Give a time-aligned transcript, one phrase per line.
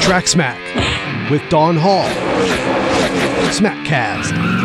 [0.00, 2.08] Track Smack with Don Hall.
[3.50, 4.63] Smackcast.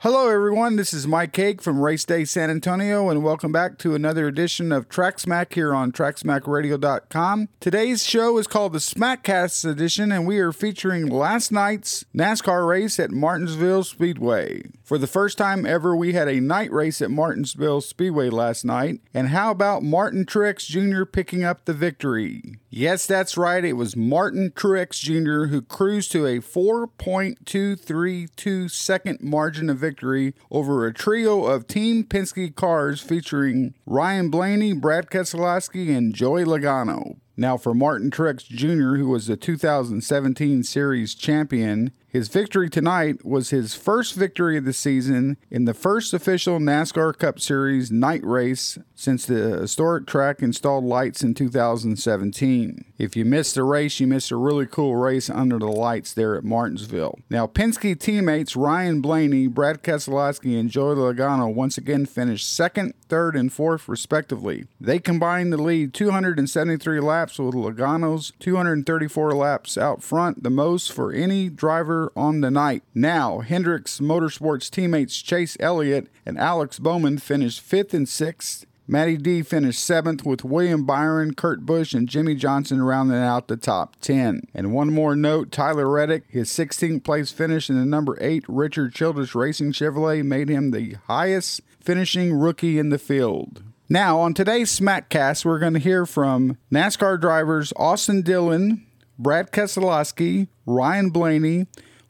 [0.00, 0.76] Hello, everyone.
[0.76, 4.70] This is Mike Cake from Race Day San Antonio, and welcome back to another edition
[4.70, 7.48] of Track Smack here on TrackSmackRadio.com.
[7.60, 13.00] Today's show is called the Smackcast edition, and we are featuring last night's NASCAR race
[13.00, 14.64] at Martinsville Speedway.
[14.84, 19.00] For the first time ever, we had a night race at Martinsville Speedway last night.
[19.14, 21.06] And how about Martin Truex Jr.
[21.06, 22.42] picking up the victory?
[22.68, 23.64] Yes, that's right.
[23.64, 25.46] It was Martin Truex Jr.
[25.46, 29.95] who cruised to a 4.232 second margin of victory
[30.50, 37.16] over a trio of Team Penske cars featuring Ryan Blaney, Brad Keselowski, and Joey Logano.
[37.36, 43.50] Now, for Martin Truex Jr., who was the 2017 Series champion, his victory tonight was
[43.50, 48.78] his first victory of the season in the first official NASCAR Cup Series night race
[48.94, 52.86] since the historic track installed lights in 2017.
[52.96, 56.34] If you missed the race, you missed a really cool race under the lights there
[56.34, 57.18] at Martinsville.
[57.28, 63.36] Now, Penske teammates Ryan Blaney, Brad Keselowski, and Joey Logano once again finished second, third,
[63.36, 64.66] and fourth, respectively.
[64.80, 71.12] They combined to lead 273 laps with Logano's 234 laps out front, the most for
[71.12, 72.82] any driver on the night.
[72.94, 78.66] Now, Hendricks Motorsports teammates Chase Elliott and Alex Bowman finished fifth and sixth.
[78.88, 83.56] Matty D finished seventh with William Byron, Kurt Busch, and Jimmie Johnson rounding out the
[83.56, 84.42] top 10.
[84.54, 88.94] And one more note Tyler Reddick, his 16th place finish in the number 8 Richard
[88.94, 93.64] Childress Racing Chevrolet made him the highest finishing rookie in the field.
[93.88, 98.86] Now, on today's Smackcast, we're going to hear from NASCAR drivers Austin Dillon,
[99.18, 101.66] Brad Keselowski, Ryan Blaney,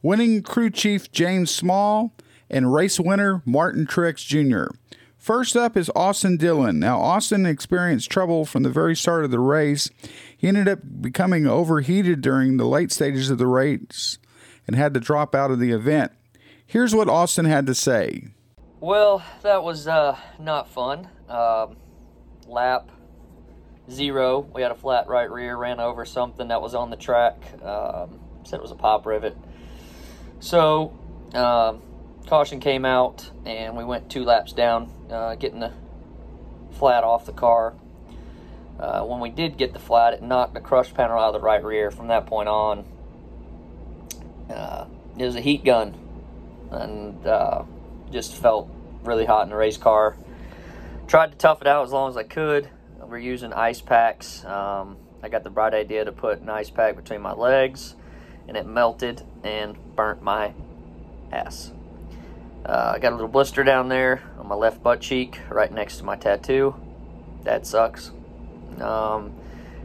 [0.06, 2.14] winning crew chief James Small,
[2.48, 4.72] and race winner Martin Truex Jr.
[5.18, 6.78] First up is Austin Dillon.
[6.78, 9.90] Now, Austin experienced trouble from the very start of the race.
[10.36, 14.18] He ended up becoming overheated during the late stages of the race
[14.68, 16.12] and had to drop out of the event.
[16.64, 18.28] Here's what Austin had to say.
[18.78, 21.08] Well, that was uh, not fun.
[21.28, 21.78] Um,
[22.46, 22.92] lap
[23.90, 27.42] zero, we had a flat right rear, ran over something that was on the track.
[27.60, 29.36] Um, said it was a pop rivet.
[30.38, 30.92] So,
[31.34, 31.82] um,
[32.26, 35.72] caution came out, and we went two laps down, uh, getting the
[36.72, 37.74] flat off the car.
[38.78, 41.44] Uh, when we did get the flat, it knocked the crush panel out of the
[41.44, 41.90] right rear.
[41.90, 42.84] From that point on,
[44.50, 44.86] uh,
[45.18, 45.94] it was a heat gun,
[46.70, 47.62] and uh,
[48.12, 48.68] just felt
[49.04, 50.16] really hot in the race car.
[51.06, 52.68] Tried to tough it out as long as I could.
[53.00, 54.44] We're using ice packs.
[54.44, 57.94] Um, I got the bright idea to put an ice pack between my legs
[58.48, 60.52] and it melted and burnt my
[61.32, 61.72] ass.
[62.64, 65.98] Uh, I got a little blister down there on my left butt cheek, right next
[65.98, 66.74] to my tattoo.
[67.44, 68.10] That sucks.
[68.80, 69.32] Um,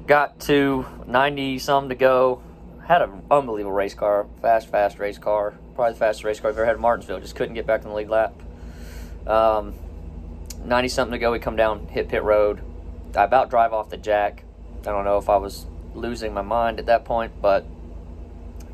[0.08, 2.42] got to 90 some to go.
[2.88, 5.54] Had an unbelievable race car, fast, fast race car.
[5.76, 7.20] Probably the fastest race car I've ever had in Martinsville.
[7.20, 8.34] Just couldn't get back in the lead lap.
[9.28, 9.76] Um,
[10.66, 12.62] 90 something to go, we come down, hit pit road.
[13.16, 14.44] I about drive off the jack.
[14.82, 17.66] I don't know if I was losing my mind at that point, but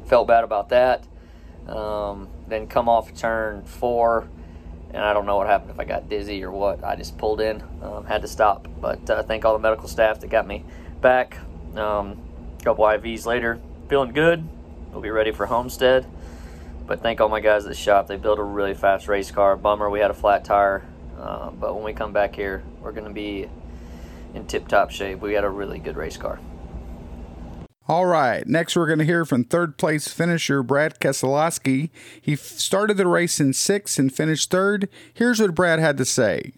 [0.07, 1.05] felt bad about that.
[1.67, 4.27] Um, then come off turn four,
[4.93, 6.83] and I don't know what happened if I got dizzy or what.
[6.83, 8.67] I just pulled in, um, had to stop.
[8.79, 10.63] But uh, thank all the medical staff that got me
[11.01, 11.37] back.
[11.75, 12.17] Um,
[12.59, 13.59] a couple IVs later,
[13.89, 14.47] feeling good.
[14.91, 16.05] We'll be ready for Homestead.
[16.87, 18.07] But thank all my guys at the shop.
[18.07, 19.57] They built a really fast race car.
[19.57, 20.85] Bummer we had a flat tire.
[21.19, 23.49] Uh, but when we come back here, we're going to be
[24.33, 25.19] in tip top shape.
[25.19, 26.39] We got a really good race car.
[27.89, 28.45] All right.
[28.45, 31.89] Next, we're going to hear from third place finisher Brad Keselowski.
[32.21, 34.89] He f- started the race in sixth and finished third.
[35.13, 36.51] Here's what Brad had to say.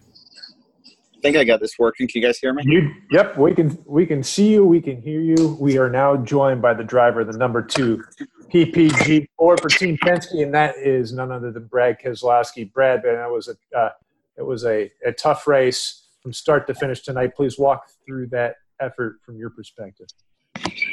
[0.87, 2.07] I think I got this working.
[2.07, 2.63] Can you guys hear me?
[2.65, 5.57] You, yep, we can we can see you, we can hear you.
[5.59, 8.03] We are now joined by the driver, the number two
[8.47, 12.71] PPG Ford for Team Penske, and that is none other than Brad Keselowski.
[12.71, 13.89] Brad, man, that was a uh,
[14.37, 17.35] it was a, a tough race from start to finish tonight.
[17.35, 20.07] Please walk through that effort from your perspective.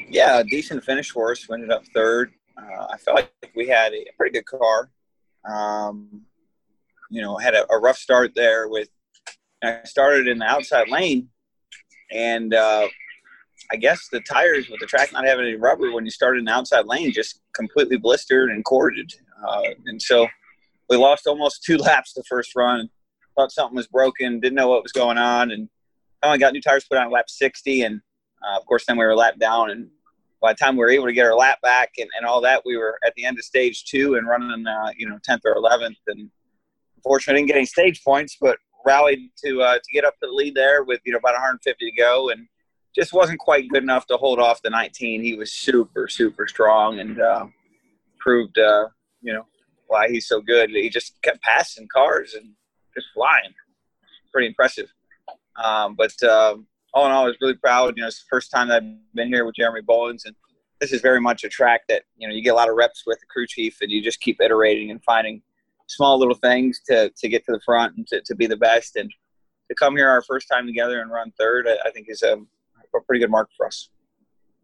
[0.09, 1.49] Yeah, decent finish for us.
[1.49, 2.33] We ended up third.
[2.57, 4.91] Uh, I felt like we had a pretty good car.
[5.49, 6.23] Um,
[7.11, 8.89] you know, had a, a, rough start there with.
[9.63, 11.29] I started in the outside lane,
[12.11, 12.89] and uh,
[13.73, 16.45] I guess the tires with the track not having any rubber when you started in
[16.47, 19.13] the outside lane just completely blistered and corded,
[19.47, 20.27] uh, and so
[20.89, 22.89] we lost almost two laps the first run.
[23.37, 25.69] Thought something was broken, didn't know what was going on, and
[26.21, 28.01] finally got new tires put on lap 60, and
[28.47, 29.89] uh, of course, then we were lap down, and
[30.41, 32.63] by the time we were able to get our lap back and, and all that,
[32.65, 35.55] we were at the end of stage two and running, uh, you know, 10th or
[35.57, 35.97] 11th.
[36.07, 36.31] And
[36.97, 40.33] unfortunately, didn't get any stage points, but rallied to uh, to get up to the
[40.33, 42.47] lead there with you know about 150 to go, and
[42.95, 45.23] just wasn't quite good enough to hold off the 19.
[45.23, 47.47] He was super super strong and uh,
[48.19, 48.87] proved uh,
[49.21, 49.47] you know
[49.89, 50.71] why he's so good.
[50.71, 52.53] He just kept passing cars and
[52.95, 53.53] just flying.
[54.33, 54.93] Pretty impressive.
[55.63, 56.67] Um, but um,
[56.97, 57.95] all in all, I was really proud.
[57.97, 58.83] You know, it's the first time I've
[59.15, 60.35] been here with Jeremy Bullins, and
[60.81, 63.03] this is very much a track that you know you get a lot of reps
[63.07, 65.43] with the crew chief, and you just keep iterating and finding
[65.89, 68.97] small little things to to get to the front and to, to be the best.
[68.97, 69.13] And
[69.69, 72.37] to come here our first time together and run third, I, I think is a,
[72.37, 73.91] a, pretty good mark for us.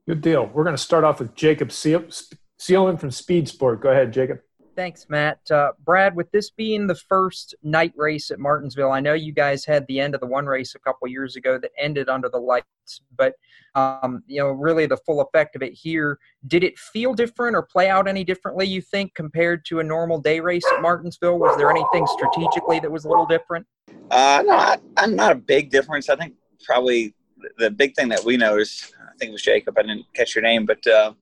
[0.08, 0.46] Good deal.
[0.46, 3.82] We're going to start off with Jacob Seelman from Speed Sport.
[3.82, 4.38] Go ahead, Jacob.
[4.75, 5.39] Thanks, Matt.
[5.51, 9.67] Uh, Brad, with this being the first night race at Martinsville, I know you guys
[9.67, 12.39] had the end of the one race a couple years ago that ended under the
[12.39, 13.35] lights, but
[13.75, 16.19] um, you know, really the full effect of it here.
[16.47, 18.67] Did it feel different or play out any differently?
[18.67, 21.39] You think compared to a normal day race at Martinsville?
[21.39, 23.67] Was there anything strategically that was a little different?
[24.11, 26.09] Uh, no, I, I'm not a big difference.
[26.09, 26.35] I think
[26.65, 27.15] probably
[27.59, 28.95] the big thing that we noticed.
[28.99, 29.79] I think it was Jacob.
[29.79, 31.13] I didn't catch your name, but uh,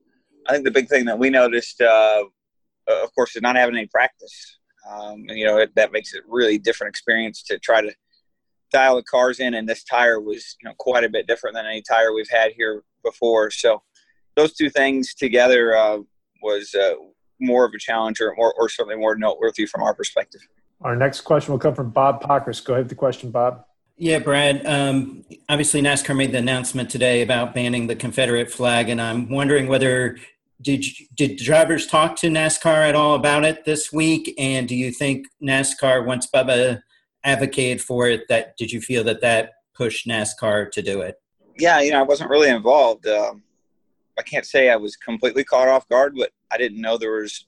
[0.46, 1.81] I think the big thing that we noticed
[2.88, 4.59] uh, of course, is not having any practice.
[4.88, 7.93] Um, and, you know, it, that makes it really different experience to try to
[8.73, 9.55] dial the cars in.
[9.55, 12.53] And this tire was, you know, quite a bit different than any tire we've had
[12.53, 13.50] here before.
[13.50, 13.82] So
[14.37, 15.99] those two things together uh,
[16.43, 16.94] was uh,
[17.41, 20.41] more of a challenge or, or, or certainly more noteworthy from our perspective.
[20.82, 22.65] Our next question will come from Bob Pockrass.
[22.65, 23.65] Go ahead with the question, Bob.
[23.99, 24.65] Yeah, Brad.
[24.65, 29.69] Um, obviously, NASCAR made the announcement today about banning the Confederate flag, and I'm wondering
[29.69, 30.17] whether
[30.62, 30.84] did
[31.14, 34.34] did drivers talk to NASCAR at all about it this week?
[34.38, 36.82] And do you think NASCAR, once Bubba
[37.24, 41.20] advocated for it, that did you feel that that pushed NASCAR to do it?
[41.58, 43.06] Yeah, you know, I wasn't really involved.
[43.06, 43.42] Um,
[44.18, 47.44] I can't say I was completely caught off guard, but I didn't know there was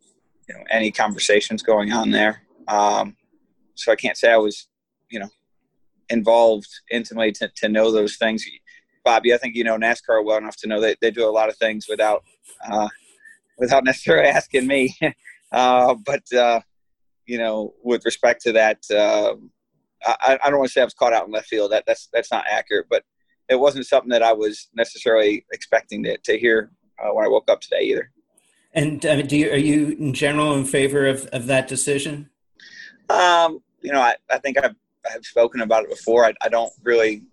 [0.48, 2.42] you know any conversations going on there.
[2.68, 3.16] Um,
[3.74, 4.68] so I can't say I was
[5.10, 5.28] you know
[6.08, 8.44] involved intimately to, to know those things.
[9.04, 11.48] Bobby, I think you know NASCAR well enough to know that they do a lot
[11.48, 12.24] of things without
[12.70, 12.88] uh,
[13.62, 14.94] without necessarily asking me.
[15.52, 16.60] uh, but uh,
[17.24, 19.34] you know, with respect to that, uh,
[20.04, 21.72] I, I, don't want to say I was caught out in left field.
[21.72, 23.04] That that's that's not accurate, but
[23.48, 26.70] it wasn't something that I was necessarily expecting to, to hear
[27.02, 28.10] uh, when I woke up today either.
[28.74, 32.30] And uh, do you, are you in general in favor of, of that decision?
[33.10, 34.74] Um, you know, I, I think I've,
[35.12, 36.24] I've spoken about it before.
[36.24, 37.24] I, I don't really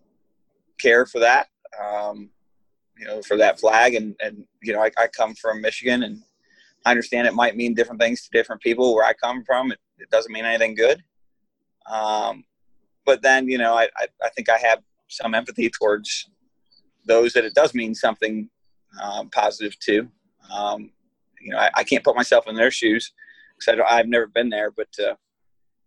[0.80, 1.48] care for that.
[1.82, 2.30] Um,
[3.00, 3.96] you know, for that flag.
[3.96, 6.22] And, and you know, I, I come from Michigan and
[6.86, 9.72] I understand it might mean different things to different people where I come from.
[9.72, 11.02] It, it doesn't mean anything good.
[11.90, 12.44] Um,
[13.06, 16.30] but then, you know, I, I, I, think I have some empathy towards
[17.06, 18.50] those that it does mean something
[19.02, 20.08] um, positive to.
[20.54, 20.92] Um,
[21.42, 23.12] you know, I, I, can't put myself in their shoes
[23.58, 24.72] because I've never been there.
[24.72, 25.16] But uh,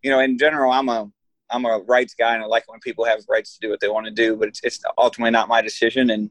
[0.03, 1.11] you know, in general, I'm a
[1.51, 3.89] I'm a rights guy, and I like when people have rights to do what they
[3.89, 4.37] want to do.
[4.37, 6.31] But it's, it's ultimately not my decision, and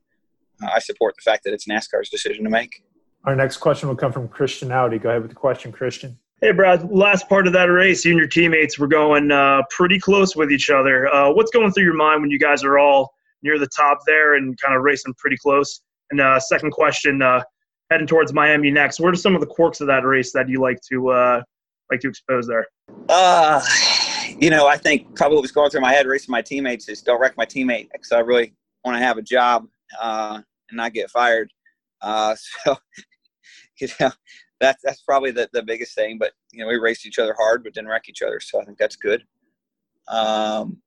[0.64, 2.84] I support the fact that it's NASCAR's decision to make.
[3.26, 4.98] Our next question will come from Christian Audi.
[4.98, 6.18] Go ahead with the question, Christian.
[6.42, 6.90] Hey, Brad.
[6.92, 10.52] Last part of that race, you and your teammates were going uh, pretty close with
[10.52, 11.08] each other.
[11.08, 13.14] Uh, what's going through your mind when you guys are all
[13.44, 15.82] near the top there and kind of racing pretty close?
[16.10, 17.44] And uh, second question, uh,
[17.92, 19.00] heading towards Miami next.
[19.00, 21.42] What are some of the quirks of that race that you like to uh,
[21.92, 22.66] like to expose there?
[23.08, 23.62] Uh,
[24.40, 27.02] you know, I think probably what was going through my head racing my teammates is
[27.02, 28.54] don't wreck my teammate because I really
[28.84, 29.68] want to have a job.
[30.02, 30.42] Uh,
[30.72, 31.52] and not get fired.
[32.02, 32.36] Uh,
[32.66, 32.78] so,
[33.80, 34.12] you know,
[34.60, 36.18] that's that's probably the, the biggest thing.
[36.18, 38.40] But you know, we raced each other hard, but didn't wreck each other.
[38.40, 39.24] So I think that's good.
[40.08, 40.78] Um,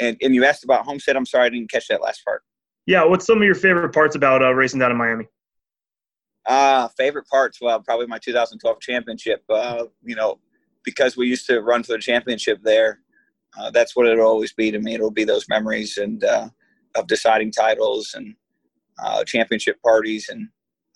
[0.00, 1.16] and and you asked about Homestead.
[1.16, 2.42] I'm sorry, I didn't catch that last part.
[2.86, 5.26] Yeah, what's some of your favorite parts about uh, racing down in Miami?
[6.46, 7.58] Uh, favorite parts?
[7.60, 9.42] Well, probably my 2012 championship.
[9.48, 10.38] Uh, you know,
[10.84, 13.00] because we used to run for the championship there.
[13.58, 14.94] Uh, that's what it'll always be to me.
[14.94, 16.48] It'll be those memories and uh,
[16.96, 18.34] of deciding titles and
[19.02, 20.48] uh, championship parties, and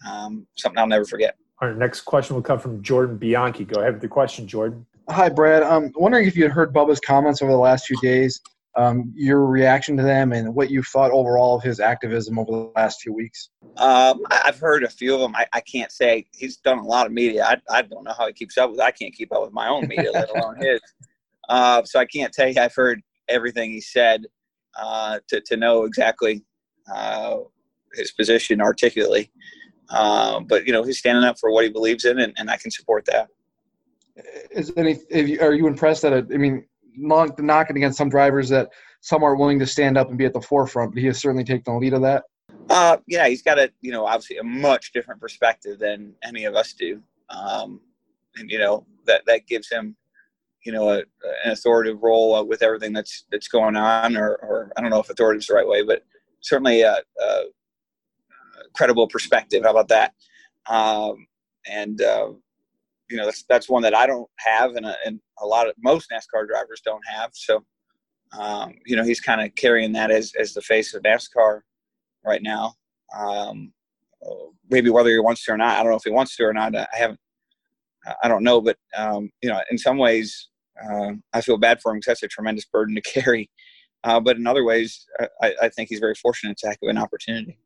[0.08, 1.36] um, something I'll never forget.
[1.60, 3.64] Our next question will come from Jordan Bianchi.
[3.64, 4.86] Go ahead with the question, Jordan.
[5.10, 5.62] Hi, Brad.
[5.62, 8.40] I'm um, wondering if you had heard Bubba's comments over the last few days,
[8.76, 12.72] um, your reaction to them, and what you thought overall of his activism over the
[12.76, 13.48] last few weeks.
[13.78, 15.34] Um, I've heard a few of them.
[15.34, 17.44] I, I, can't say he's done a lot of media.
[17.44, 18.80] I, I don't know how he keeps up with.
[18.80, 20.80] I can't keep up with my own media, let alone his.
[21.48, 24.26] Uh, so I can't tell you I've heard everything he said
[24.78, 26.44] uh, to to know exactly
[26.92, 27.38] uh,
[27.98, 29.30] his position articulately.
[29.90, 32.56] Um, but you know, he's standing up for what he believes in, and, and I
[32.56, 33.28] can support that.
[34.50, 34.98] Is any?
[35.10, 36.12] You, are you impressed that?
[36.12, 40.18] I mean, not knocking against some drivers that some are willing to stand up and
[40.18, 42.24] be at the forefront, but he has certainly taken the lead of that.
[42.68, 46.54] Uh, yeah, he's got a you know obviously a much different perspective than any of
[46.54, 47.80] us do, um,
[48.36, 49.96] and you know that that gives him
[50.68, 50.98] you know, a,
[51.44, 55.00] an authoritative role uh, with everything that's that's going on, or, or I don't know
[55.00, 56.04] if authoritative is the right way, but
[56.40, 57.44] certainly a, a
[58.74, 59.64] credible perspective.
[59.64, 60.12] How about that?
[60.68, 61.26] Um,
[61.68, 62.30] and uh,
[63.10, 65.74] you know, that's that's one that I don't have, and a, and a lot of
[65.78, 67.30] most NASCAR drivers don't have.
[67.32, 67.64] So,
[68.38, 71.60] um, you know, he's kind of carrying that as as the face of NASCAR
[72.24, 72.74] right now.
[73.16, 73.72] Um,
[74.70, 76.52] maybe whether he wants to or not, I don't know if he wants to or
[76.52, 76.74] not.
[76.74, 77.20] I haven't,
[78.22, 80.48] I don't know, but um, you know, in some ways,
[80.82, 83.50] uh, I feel bad for him because that's a tremendous burden to carry.
[84.04, 85.06] Uh, but in other ways,
[85.42, 87.58] I, I, think he's very fortunate to have an opportunity.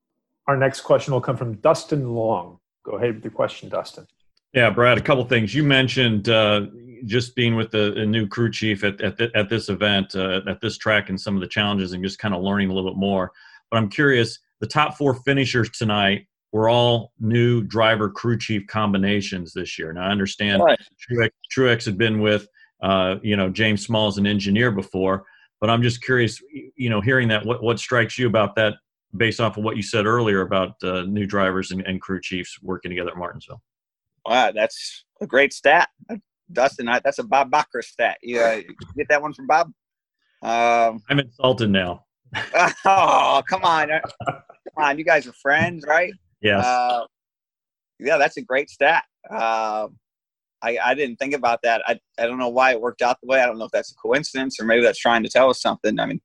[0.47, 2.59] Our next question will come from Dustin Long.
[2.85, 4.07] Go ahead with your question, Dustin.
[4.53, 5.55] Yeah, Brad, a couple things.
[5.55, 6.67] You mentioned uh,
[7.07, 10.41] just being with the, the, new crew chief at, at, the, at this event, uh,
[10.47, 12.91] at this track, and some of the challenges, and just kind of learning a little
[12.91, 13.33] bit more.
[13.71, 19.53] But I'm curious the top four finishers tonight were all new driver crew chief combinations
[19.53, 19.93] this year.
[19.93, 20.79] Now I understand right.
[21.11, 22.47] Truex, Truex had been with
[22.83, 25.25] uh, you know James Small as an engineer before,
[25.61, 26.41] but I'm just curious,
[26.77, 28.75] you know, hearing that, what what strikes you about that,
[29.17, 32.59] based off of what you said earlier about uh, new drivers and, and, crew chiefs
[32.63, 33.63] working together at Martinsville?
[34.27, 35.89] Wow, that's a great stat,
[36.53, 36.87] Dustin.
[36.87, 38.19] That's a Bob Bacher stat.
[38.23, 38.61] You, uh,
[38.97, 39.69] get that one from Bob?
[40.43, 42.05] Um, I'm insulted now.
[42.85, 44.43] oh, come on, come
[44.77, 44.99] on!
[44.99, 46.13] You guys are friends, right?
[46.41, 46.65] Yes.
[46.65, 47.05] Uh,
[47.99, 49.05] yeah, that's a great stat.
[49.31, 49.89] Uh,
[50.63, 51.83] I, I didn't think about that.
[51.87, 53.41] I, I don't know why it worked out the way.
[53.41, 55.99] I don't know if that's a coincidence or maybe that's trying to tell us something.
[55.99, 56.21] I mean,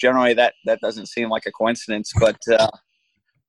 [0.00, 2.68] generally that, that doesn't seem like a coincidence, but uh,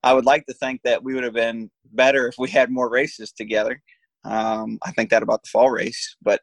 [0.04, 2.90] I would like to think that we would have been better if we had more
[2.90, 3.82] races together.
[4.24, 6.42] Um, I think that about the fall race, but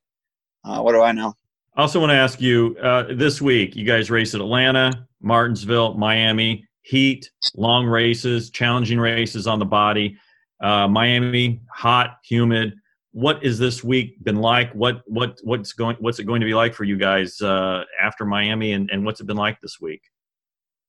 [0.64, 1.34] uh, what do I know?
[1.76, 5.94] I also want to ask you uh, this week, you guys race at Atlanta, Martinsville,
[5.94, 10.16] Miami heat, long races, challenging races on the body.
[10.62, 12.74] Uh, Miami, hot, humid.
[13.12, 14.72] What is this week been like?
[14.72, 18.24] What what what's going what's it going to be like for you guys uh, after
[18.24, 20.02] Miami, and, and what's it been like this week?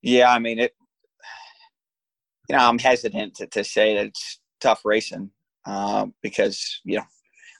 [0.01, 0.73] Yeah, I mean it.
[2.49, 5.31] You know, I'm hesitant to, to say that it's tough racing
[5.65, 7.03] uh, because you know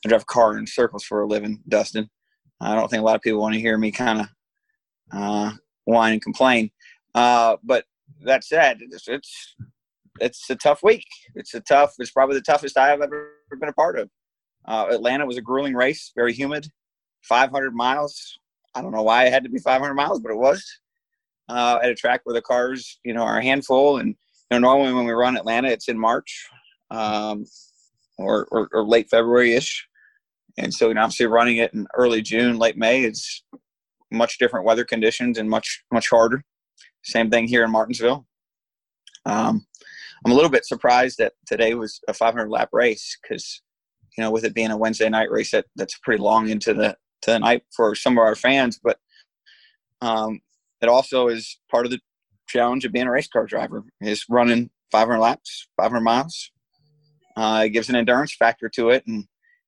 [0.06, 2.10] I drive a car in circles for a living, Dustin.
[2.62, 4.28] I don't think a lot of people want to hear me kind of
[5.12, 5.52] uh,
[5.86, 6.72] whine and complain.
[7.16, 7.86] Uh, but
[8.24, 9.56] that said, it's, it's
[10.20, 11.06] it's a tough week.
[11.36, 11.94] It's a tough.
[12.00, 14.10] It's probably the toughest I have ever been a part of.
[14.70, 16.68] Uh, Atlanta was a grueling race, very humid,
[17.24, 18.40] 500 miles.
[18.76, 20.64] I don't know why it had to be 500 miles, but it was
[21.50, 23.98] uh, at a track where the cars, you know, are a handful.
[23.98, 24.16] And you
[24.52, 26.48] know, normally when we run Atlanta, it's in March
[26.92, 27.46] um,
[28.18, 29.88] or, or, or late February ish.
[30.58, 33.44] And so, you know, obviously, running it in early June, late May, it's
[34.12, 36.44] much different weather conditions and much much harder.
[37.04, 38.26] Same thing here in Martinsville.
[39.26, 39.66] Um,
[40.26, 43.62] I'm a little bit surprised that today was a 500 lap race because,
[44.20, 46.98] you know, with it being a Wednesday night race, that that's pretty long into the
[47.22, 48.78] to the night for some of our fans.
[48.84, 48.98] But
[50.02, 50.42] um,
[50.82, 52.02] it also is part of the
[52.46, 56.52] challenge of being a race car driver is running 500 laps, 500 miles.
[57.38, 59.24] Uh, it gives an endurance factor to it, and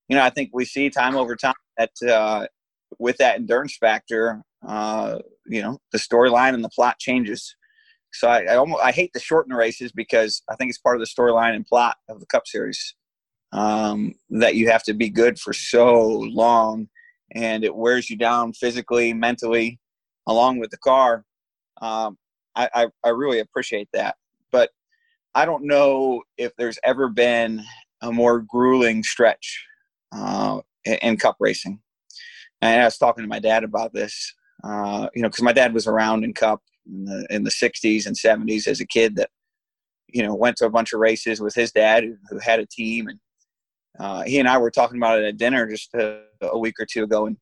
[0.09, 2.47] you know, I think we see time over time that uh,
[2.99, 7.55] with that endurance factor, uh, you know, the storyline and the plot changes.
[8.11, 10.99] So I, I, almost I hate to shorten races because I think it's part of
[10.99, 12.95] the storyline and plot of the Cup Series
[13.51, 16.87] um, that you have to be good for so long,
[17.31, 19.79] and it wears you down physically, mentally,
[20.27, 21.25] along with the car.
[21.81, 22.17] Um,
[22.55, 24.15] I, I, I really appreciate that,
[24.51, 24.69] but
[25.35, 27.63] I don't know if there's ever been
[28.01, 29.65] a more grueling stretch
[30.11, 31.79] uh, in, Cup racing.
[32.61, 35.73] And I was talking to my dad about this uh, you know, because my dad
[35.73, 39.29] was around in Cup in the, in the 60s and 70s as a kid that,
[40.07, 43.07] you know, went to a bunch of races with his dad who had a team.
[43.07, 43.19] And
[43.99, 46.85] uh, he and I were talking about it at dinner just a, a week or
[46.85, 47.27] two ago.
[47.27, 47.37] And,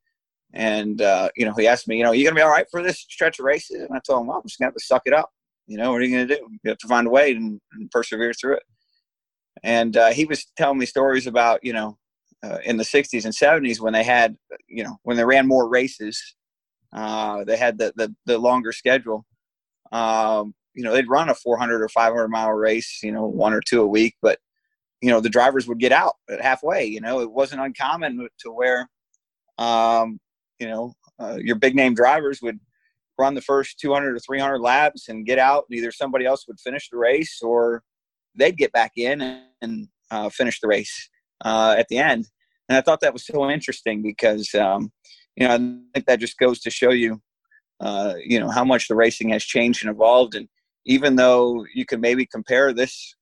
[0.53, 2.65] and uh, you know, he asked me, you know, are you to be all right
[2.71, 3.81] for this stretch of races?
[3.81, 5.29] And I told him, well, I'm just to have to suck it up.
[5.67, 6.47] You know, what are you to do?
[6.63, 8.63] You have to find a way and, and persevere through it.
[9.61, 11.97] And uh, he was telling me stories about, you know,
[12.43, 14.35] uh, in the 60s and 70s when they had,
[14.67, 16.35] you know, when they ran more races
[16.93, 19.25] uh, they had the, the, the longer schedule.
[19.91, 23.61] Um, you know, they'd run a 400 or 500 mile race, you know, one or
[23.61, 24.39] two a week, but
[25.01, 26.85] you know, the drivers would get out at halfway.
[26.85, 28.89] You know, it wasn't uncommon to where,
[29.57, 30.19] um,
[30.59, 32.59] you know, uh, your big name drivers would
[33.17, 35.65] run the first 200 or 300 laps and get out.
[35.69, 37.83] And either somebody else would finish the race or
[38.35, 41.09] they'd get back in and, and uh, finish the race
[41.43, 42.27] uh, at the end.
[42.67, 44.91] And I thought that was so interesting because, um,
[45.35, 45.57] you know, I
[45.93, 47.21] think that just goes to show you,
[47.79, 50.35] uh, you know, how much the racing has changed and evolved.
[50.35, 50.47] And
[50.85, 53.15] even though you can maybe compare this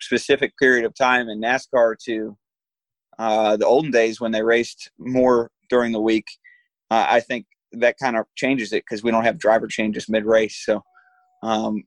[0.00, 2.36] specific period of time in NASCAR to
[3.18, 6.24] uh, the olden days when they raced more during the week,
[6.90, 10.24] uh, I think that kind of changes it because we don't have driver changes mid
[10.24, 10.62] race.
[10.64, 10.82] So
[11.42, 11.84] um,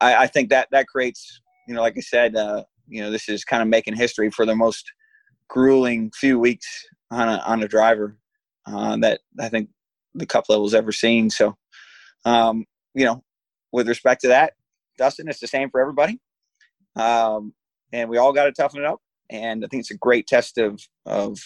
[0.00, 3.28] I, I, think that that creates, you know, like I said, uh, you know, this
[3.28, 4.90] is kind of making history for the most
[5.48, 6.66] grueling few weeks
[7.10, 8.16] on a, on a driver
[8.66, 9.68] uh, that I think
[10.14, 11.30] the cup level's ever seen.
[11.30, 11.56] So,
[12.24, 12.64] um,
[12.94, 13.22] you know,
[13.72, 14.54] with respect to that,
[14.96, 16.20] Dustin, it's the same for everybody.
[16.98, 17.54] Um,
[17.92, 19.00] and we all got to toughen it up.
[19.30, 21.38] And I think it's a great test of, of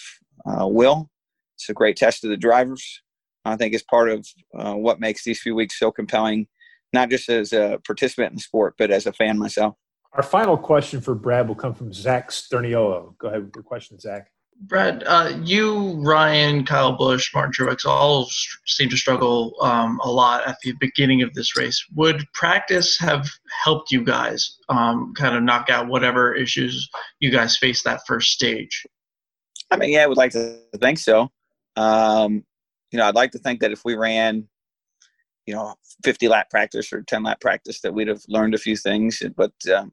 [0.47, 1.11] uh, will.
[1.57, 3.03] It's a great test of the drivers.
[3.45, 6.47] I think it's part of uh, what makes these few weeks so compelling,
[6.93, 9.75] not just as a participant in the sport, but as a fan myself.
[10.13, 13.17] Our final question for Brad will come from Zach Sturniolo.
[13.19, 14.31] Go ahead with your question, Zach.
[14.65, 18.29] Brad, uh, you, Ryan, Kyle Busch, Martin Truex all
[18.67, 21.85] seem to struggle um, a lot at the beginning of this race.
[21.97, 23.29] Would practice have
[23.65, 26.89] helped you guys um, kind of knock out whatever issues
[27.19, 28.87] you guys faced that first stage?
[29.73, 31.29] I mean, yeah, I would like to think so.
[31.77, 32.45] Um,
[32.93, 34.47] you know, I'd like to think that if we ran,
[35.45, 38.77] you know, 50 lap practice or 10 lap practice, that we'd have learned a few
[38.77, 39.23] things.
[39.37, 39.93] But um,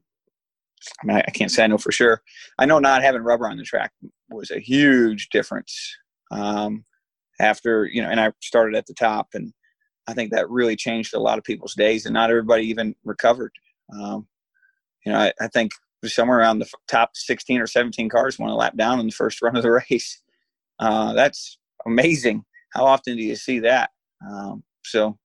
[1.02, 2.22] I mean, I, I, can't say I know for sure.
[2.56, 3.90] I know not having rubber on the track
[4.30, 5.96] was a huge difference.
[6.30, 6.84] Um,
[7.40, 9.52] after you know, and I started at the top, and
[10.06, 13.52] I think that really changed a lot of people's days, and not everybody even recovered.
[13.92, 14.26] Um,
[15.04, 15.72] you know, I, I think
[16.04, 19.42] somewhere around the top 16 or 17 cars won a lap down in the first
[19.42, 20.20] run of the race.
[20.78, 22.44] Uh, that's amazing.
[22.72, 23.90] How often do you see that?
[24.26, 25.18] Um, so,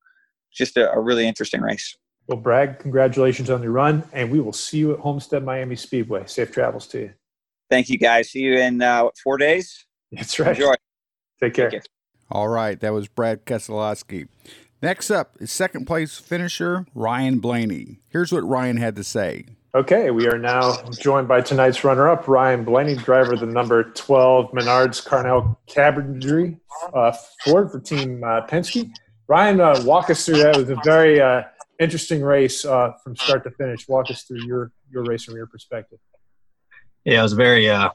[0.53, 1.97] just a, a really interesting race.
[2.27, 6.25] Well, Brad, congratulations on your run, and we will see you at Homestead Miami Speedway.
[6.25, 7.13] Safe travels to you.
[7.69, 8.31] Thank you, guys.
[8.31, 9.85] See you in uh, four days.
[10.11, 10.55] That's right.
[10.55, 10.73] Enjoy.
[11.41, 11.69] Take care.
[11.69, 11.89] Take care.
[12.31, 14.27] All right, that was Brad Keselowski.
[14.81, 17.99] Next up is second place finisher Ryan Blaney.
[18.09, 19.45] Here's what Ryan had to say.
[19.75, 24.51] Okay, we are now joined by tonight's runner-up, Ryan Blaney, driver of the number 12
[24.51, 26.57] Menards Cardell Cabinetry
[26.93, 27.11] uh,
[27.43, 28.89] Ford for Team uh, Penske.
[29.27, 30.55] Ryan, uh, walk us through that.
[30.55, 31.43] It was a very uh,
[31.79, 33.87] interesting race uh, from start to finish.
[33.87, 35.99] Walk us through your your race from your perspective.
[37.05, 37.89] Yeah, it was a very uh,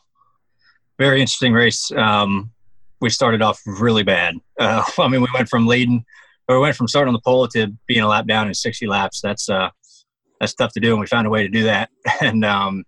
[0.98, 1.90] very interesting race.
[1.90, 2.52] Um,
[3.00, 4.36] we started off really bad.
[4.58, 6.04] Uh, I mean, we went from leading,
[6.48, 8.86] or we went from starting on the pole to being a lap down in 60
[8.86, 9.20] laps.
[9.20, 9.70] That's uh,
[10.38, 11.90] that's tough to do, and we found a way to do that.
[12.20, 12.84] And um,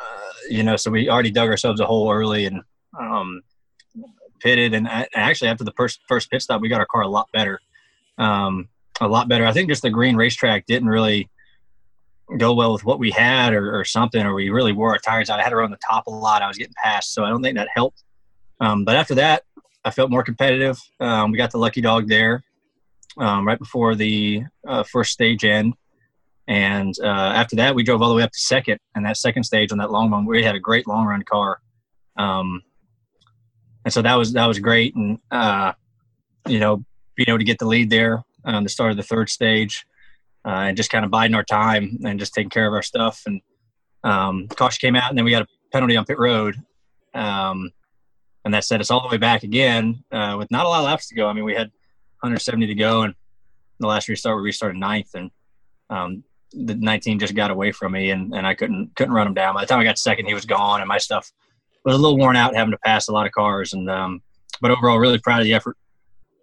[0.00, 2.62] uh, you know, so we already dug ourselves a hole early and
[2.98, 3.42] um,
[4.40, 4.72] pitted.
[4.72, 7.60] And actually, after the first first pit stop, we got our car a lot better.
[8.16, 8.68] Um,
[9.02, 9.46] a lot better.
[9.46, 11.28] I think just the green racetrack didn't really
[12.38, 15.30] go well with what we had or, or, something, or we really wore our tires
[15.30, 15.40] out.
[15.40, 16.42] I had to run the top a lot.
[16.42, 18.02] I was getting past, so I don't think that helped.
[18.60, 19.42] Um, but after that,
[19.84, 20.78] I felt more competitive.
[21.00, 22.44] Um, we got the lucky dog there
[23.18, 25.74] um, right before the uh, first stage end.
[26.46, 28.78] And uh, after that, we drove all the way up to second.
[28.94, 31.60] And that second stage on that long run, we had a great long run car.
[32.16, 32.62] Um,
[33.84, 34.94] and so that was that was great.
[34.94, 35.72] And uh,
[36.46, 39.28] you know, being able to get the lead there um, the start of the third
[39.28, 39.86] stage,
[40.44, 43.22] uh, and just kind of biding our time and just taking care of our stuff.
[43.26, 43.40] And
[44.04, 46.56] um, caution came out, and then we got a penalty on pit road,
[47.14, 47.70] um,
[48.44, 50.86] and that set us all the way back again uh, with not a lot of
[50.86, 51.28] laps to go.
[51.28, 51.68] I mean, we had
[52.20, 53.14] 170 to go, and
[53.78, 55.30] the last restart we restarted ninth, and
[55.90, 59.34] um, the 19 just got away from me, and, and I couldn't couldn't run him
[59.34, 59.54] down.
[59.54, 61.30] By the time I got second, he was gone, and my stuff
[61.84, 63.72] was a little worn out, having to pass a lot of cars.
[63.74, 64.22] And um,
[64.60, 65.76] but overall, really proud of the effort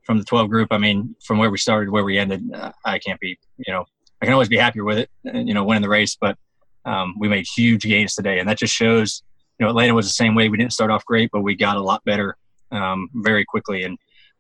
[0.08, 0.70] from the 12 group.
[0.72, 3.86] I mean, from where we started, where we ended, uh, I can't be, you know,
[4.22, 6.38] I can always be happier with it, uh, you know, winning the race, but
[6.86, 8.40] um, we made huge gains today.
[8.40, 9.22] And that just shows,
[9.60, 10.48] you know, Atlanta was the same way.
[10.48, 12.38] We didn't start off great, but we got a lot better
[12.72, 13.84] um, very quickly.
[13.84, 13.98] And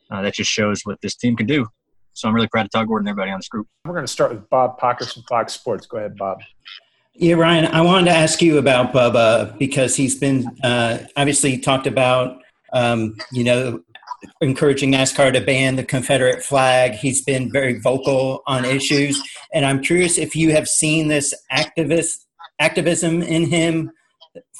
[0.09, 1.67] uh, that just shows what this team can do.
[2.13, 3.67] So I'm really proud of Todd Gordon and everybody on this group.
[3.85, 5.85] We're going to start with Bob Pockrass from Fox Sports.
[5.85, 6.39] Go ahead, Bob.
[7.13, 11.87] Yeah, Ryan, I wanted to ask you about Bubba because he's been uh, obviously talked
[11.87, 12.41] about,
[12.73, 13.81] um, you know,
[14.41, 16.93] encouraging NASCAR to ban the Confederate flag.
[16.93, 19.21] He's been very vocal on issues,
[19.53, 22.25] and I'm curious if you have seen this activist
[22.59, 23.91] activism in him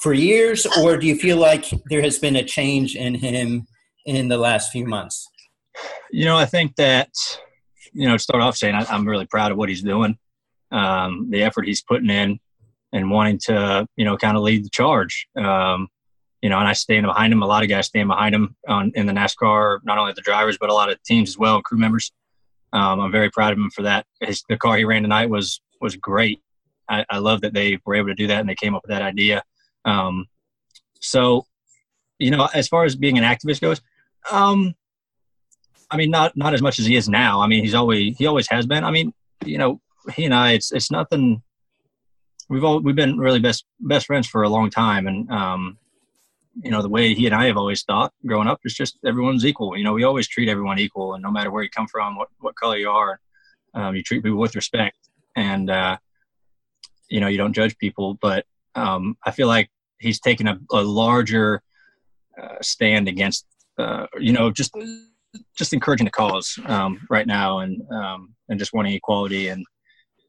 [0.00, 3.66] for years, or do you feel like there has been a change in him
[4.06, 5.28] in the last few months?
[6.10, 7.10] You know, I think that
[7.92, 10.18] you know, start off saying I, am really proud of what he's doing,
[10.70, 12.38] um, the effort he's putting in,
[12.92, 15.26] and wanting to you know kind of lead the charge.
[15.36, 15.88] Um,
[16.42, 17.42] you know, and I stand behind him.
[17.42, 20.56] A lot of guys stand behind him on, in the NASCAR, not only the drivers,
[20.58, 22.12] but a lot of teams as well, crew members.
[22.72, 24.06] Um, I'm very proud of him for that.
[24.20, 26.40] His, the car he ran tonight was was great.
[26.88, 28.90] I, I, love that they were able to do that and they came up with
[28.90, 29.42] that idea.
[29.84, 30.26] Um,
[31.00, 31.46] so,
[32.18, 33.80] you know, as far as being an activist goes,
[34.30, 34.74] um,
[35.90, 37.40] I mean, not not as much as he is now.
[37.40, 38.84] I mean, he's always he always has been.
[38.84, 39.12] I mean,
[39.44, 39.80] you know,
[40.14, 41.42] he and I, it's it's nothing.
[42.48, 45.78] We've all we've been really best best friends for a long time, and um,
[46.62, 49.46] you know, the way he and I have always thought growing up is just everyone's
[49.46, 49.76] equal.
[49.76, 52.28] You know, we always treat everyone equal, and no matter where you come from, what
[52.40, 53.20] what color you are,
[53.74, 54.96] um, you treat people with respect,
[55.36, 55.96] and uh,
[57.08, 58.14] you know, you don't judge people.
[58.14, 58.44] But
[58.74, 61.62] um, I feel like he's taken a, a larger
[62.40, 63.46] uh, stand against,
[63.78, 64.76] uh, you know, just
[65.56, 69.64] just encouraging the cause um, right now, and um, and just wanting equality and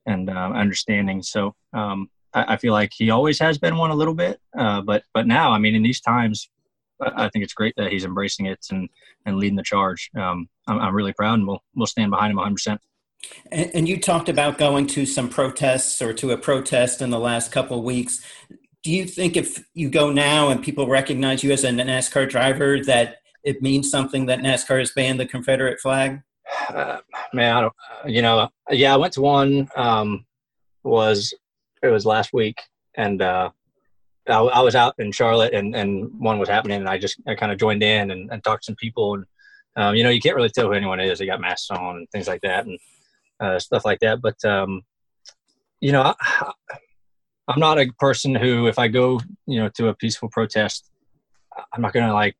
[0.05, 1.23] and uh, understanding.
[1.23, 4.81] So um, I, I, feel like he always has been one a little bit, uh,
[4.81, 6.49] but but now, I mean, in these times,
[7.01, 8.89] I think it's great that he's embracing it and
[9.25, 10.09] and leading the charge.
[10.15, 12.53] Um, I'm, I'm, really proud, and we'll we'll stand behind him 100.
[12.53, 12.81] percent
[13.51, 17.19] and, and you talked about going to some protests or to a protest in the
[17.19, 18.23] last couple of weeks.
[18.83, 22.81] Do you think if you go now and people recognize you as a NASCAR driver
[22.85, 26.21] that it means something that NASCAR has banned the Confederate flag?
[26.69, 26.99] Uh,
[27.33, 27.73] man, I don't,
[28.05, 30.25] you know, yeah, I went to one, um,
[30.83, 31.33] was,
[31.81, 32.59] it was last week
[32.95, 33.49] and, uh,
[34.27, 37.35] I, I, was out in Charlotte and, and one was happening and I just, I
[37.35, 39.25] kind of joined in and, and talked to some people and,
[39.75, 41.19] um, you know, you can't really tell who anyone is.
[41.19, 42.79] They got masks on and things like that and,
[43.39, 44.21] uh, stuff like that.
[44.21, 44.83] But, um,
[45.79, 46.51] you know, I,
[47.47, 50.89] I'm not a person who, if I go, you know, to a peaceful protest,
[51.73, 52.37] I'm not going to like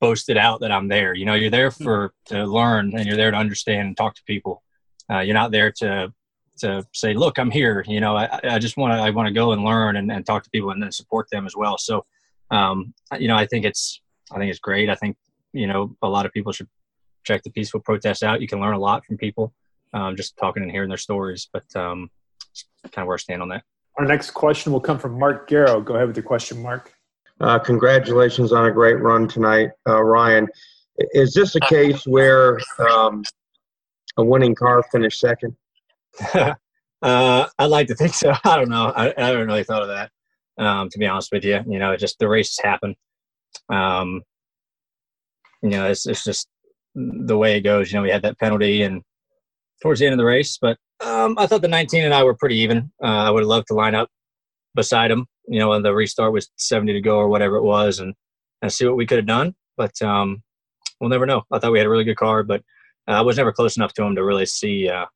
[0.00, 1.14] boast it out that I'm there.
[1.14, 4.22] You know, you're there for to learn and you're there to understand and talk to
[4.24, 4.62] people.
[5.10, 6.12] Uh, you're not there to
[6.58, 7.84] to say, look, I'm here.
[7.86, 10.24] You know, I, I just want to I want to go and learn and, and
[10.24, 11.78] talk to people and then support them as well.
[11.78, 12.04] So,
[12.50, 14.00] um, you know, I think it's
[14.32, 14.88] I think it's great.
[14.88, 15.16] I think
[15.52, 16.68] you know a lot of people should
[17.24, 18.40] check the peaceful protest out.
[18.40, 19.52] You can learn a lot from people
[19.92, 21.48] um, just talking and hearing their stories.
[21.52, 22.10] But um,
[22.84, 23.64] kind of where I stand on that.
[23.98, 25.84] Our next question will come from Mark Garrow.
[25.84, 26.94] Go ahead with your question, Mark.
[27.40, 30.48] Uh, congratulations on a great run tonight, uh, Ryan.
[31.12, 33.22] Is this a case where um,
[34.16, 35.56] a winning car finished second?
[37.02, 38.32] uh, I'd like to think so.
[38.44, 38.92] I don't know.
[38.94, 40.10] I, I haven't really thought of that,
[40.58, 41.60] um, to be honest with you.
[41.68, 42.94] You know, just the races happen.
[43.68, 44.22] Um,
[45.62, 46.48] you know, it's, it's just
[46.94, 47.92] the way it goes.
[47.92, 49.02] You know, we had that penalty and
[49.82, 52.34] towards the end of the race, but um, I thought the 19 and I were
[52.34, 52.90] pretty even.
[53.02, 54.08] Uh, I would have loved to line up
[54.74, 57.98] beside him you know, when the restart was 70 to go or whatever it was,
[57.98, 58.14] and
[58.62, 59.54] and see what we could have done.
[59.76, 60.42] But um,
[61.00, 61.42] we'll never know.
[61.50, 62.60] I thought we had a really good car, but
[63.08, 65.06] uh, I was never close enough to him to really see uh,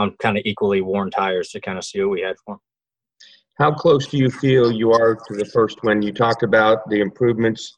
[0.00, 2.60] on kind of equally worn tires to kind of see what we had for him.
[3.58, 6.00] How close do you feel you are to the first win?
[6.00, 7.76] You talked about the improvements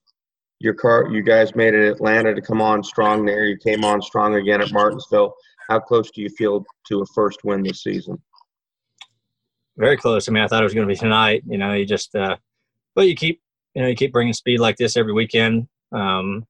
[0.63, 3.47] your car, you guys made at Atlanta to come on strong there.
[3.47, 5.35] You came on strong again at Martinsville.
[5.69, 8.17] How close do you feel to a first win this season?
[9.79, 10.29] very close.
[10.29, 11.43] I mean, I thought it was going to be tonight.
[11.47, 12.37] You know, you just, uh,
[12.95, 13.41] but you keep,
[13.75, 15.67] you know, you keep bringing speed like this every weekend.
[15.93, 16.47] Um,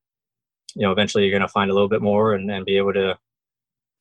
[0.75, 2.93] you know, eventually you're going to find a little bit more and, and be able
[2.95, 3.17] to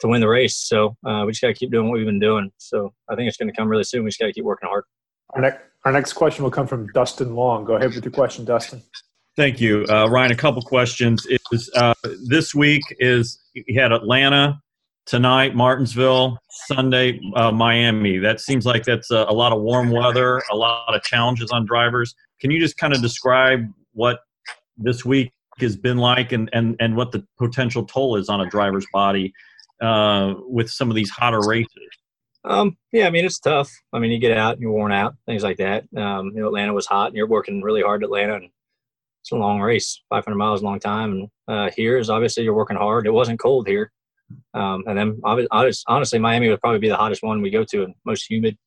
[0.01, 0.57] to win the race.
[0.57, 2.51] So uh, we just got to keep doing what we've been doing.
[2.57, 4.03] So I think it's going to come really soon.
[4.03, 4.83] We just got to keep working hard.
[5.33, 7.65] Our next, our next question will come from Dustin Long.
[7.65, 8.81] Go ahead with your question, Dustin.
[9.37, 10.31] Thank you, uh, Ryan.
[10.31, 11.25] A couple questions.
[11.51, 11.93] Is uh,
[12.27, 14.61] this week is you had Atlanta,
[15.05, 16.37] tonight Martinsville,
[16.67, 18.17] Sunday uh, Miami.
[18.17, 21.65] That seems like that's a, a, lot of warm weather, a lot of challenges on
[21.65, 22.13] drivers.
[22.41, 23.61] Can you just kind of describe
[23.93, 24.19] what
[24.77, 28.49] this week has been like and, and, and what the potential toll is on a
[28.49, 29.33] driver's body
[29.81, 31.89] uh, with some of these hotter races?
[32.43, 33.71] Um, yeah, I mean, it's tough.
[33.93, 35.83] I mean, you get out, you're worn out, things like that.
[35.95, 38.49] Um, you know, Atlanta was hot and you're working really hard at Atlanta and
[39.21, 41.11] it's a long race, 500 miles, a long time.
[41.11, 43.05] And uh, here is obviously you're working hard.
[43.05, 43.91] It wasn't cold here.
[44.53, 47.83] Um, and then obviously, honestly, Miami would probably be the hottest one we go to
[47.83, 48.57] and most humid.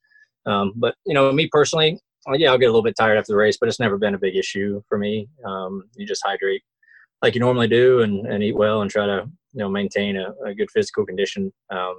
[0.46, 1.98] Um, but you know, me personally,
[2.34, 4.18] yeah, I'll get a little bit tired after the race, but it's never been a
[4.18, 5.28] big issue for me.
[5.44, 6.62] Um, you just hydrate
[7.24, 10.32] like you normally do and, and eat well and try to you know maintain a,
[10.44, 11.52] a good physical condition.
[11.70, 11.94] Um,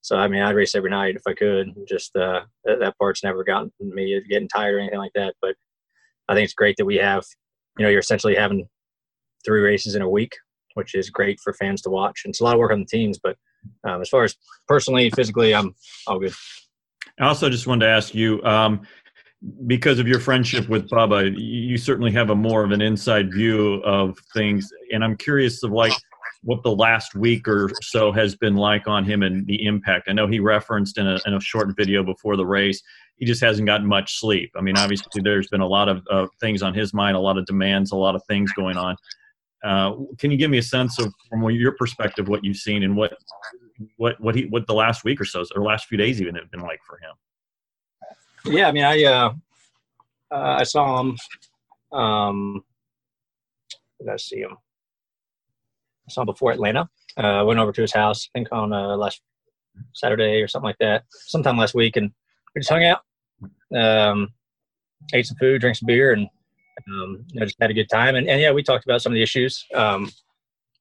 [0.00, 1.68] so I mean, I'd race every night if I could.
[1.88, 5.34] Just uh, that, that part's never gotten me getting tired or anything like that.
[5.40, 5.54] But
[6.28, 7.24] I think it's great that we have,
[7.78, 8.66] you know, you're essentially having
[9.44, 10.32] three races in a week
[10.74, 12.22] which is great for fans to watch.
[12.24, 13.36] And it's a lot of work on the teams, but
[13.86, 15.74] um, as far as personally, physically, I'm
[16.06, 16.32] all good.
[17.20, 18.82] I also just wanted to ask you, um,
[19.66, 23.82] because of your friendship with Bubba, you certainly have a more of an inside view
[23.84, 25.92] of things, and I'm curious of like
[26.44, 30.08] what the last week or so has been like on him and the impact.
[30.08, 32.82] I know he referenced in a, in a short video before the race,
[33.16, 34.50] he just hasn't gotten much sleep.
[34.56, 37.38] I mean, obviously, there's been a lot of uh, things on his mind, a lot
[37.38, 38.96] of demands, a lot of things going on.
[39.64, 42.96] Uh, can you give me a sense of, from your perspective, what you've seen and
[42.96, 43.16] what
[43.96, 46.50] what what he what the last week or so or last few days even have
[46.50, 47.12] been like for him?
[48.44, 49.34] Yeah, I mean, I uh,
[50.30, 51.16] uh, I saw him.
[51.92, 52.64] Um,
[54.00, 54.52] did I see him?
[54.52, 56.88] I saw him before Atlanta.
[57.16, 59.20] Uh, went over to his house, I think on uh, last
[59.94, 62.10] Saturday or something like that, sometime last week, and
[62.54, 63.00] we just hung out,
[63.76, 64.32] um,
[65.12, 66.28] ate some food, drank some beer, and
[66.88, 69.14] Um, I just had a good time, and, and yeah, we talked about some of
[69.14, 69.64] the issues.
[69.74, 70.10] Um,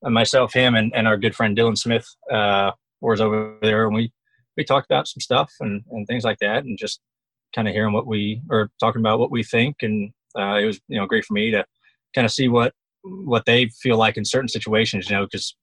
[0.01, 2.71] myself, him, and, and our good friend Dylan Smith uh,
[3.01, 4.11] was over there, and we
[4.57, 7.01] we talked about some stuff and, and things like that, and just
[7.53, 10.79] kind of hearing what we or talking about what we think, and uh, it was
[10.87, 11.65] you know great for me to
[12.13, 15.55] kind of see what what they feel like in certain situations, you know, because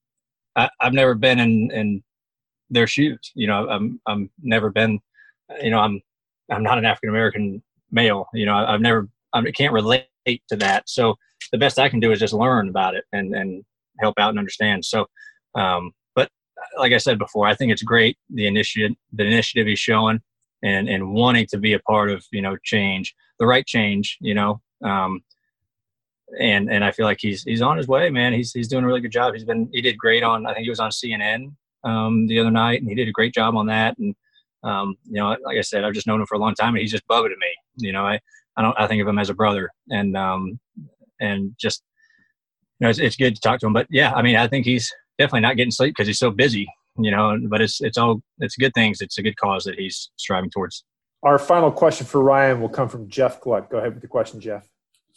[0.57, 2.03] I've never been in in
[2.71, 4.99] their shoes, you know, I'm I'm never been,
[5.63, 6.01] you know, I'm
[6.51, 10.89] I'm not an African American male, you know, I've never I can't relate to that,
[10.89, 11.17] so
[11.53, 13.65] the best I can do is just learn about it and and
[14.01, 14.85] help out and understand.
[14.85, 15.07] So,
[15.55, 16.29] um, but
[16.79, 20.21] like I said before, I think it's great the initiative the initiative he's showing
[20.63, 24.35] and and wanting to be a part of you know change, the right change, you
[24.35, 24.61] know.
[24.85, 25.23] Um,
[26.39, 28.33] and and I feel like he's he's on his way, man.
[28.33, 29.35] He's he's doing a really good job.
[29.35, 31.53] He's been he did great on I think he was on CNN
[31.85, 33.97] um, the other night, and he did a great job on that.
[33.99, 34.15] And
[34.63, 36.79] um, you know, like I said, I've just known him for a long time, and
[36.79, 37.55] he's just Bubba to me.
[37.77, 38.21] You know, I
[38.57, 40.59] I don't I think of him as a brother, and um,
[41.21, 41.83] and just
[42.79, 43.73] you know, it's, it's good to talk to him.
[43.73, 46.69] But yeah, I mean, I think he's definitely not getting sleep because he's so busy.
[46.99, 49.01] You know, but it's it's all it's good things.
[49.01, 50.85] It's a good cause that he's striving towards.
[51.23, 53.71] Our final question for Ryan will come from Jeff Gluck.
[53.71, 54.69] Go ahead with the question, Jeff.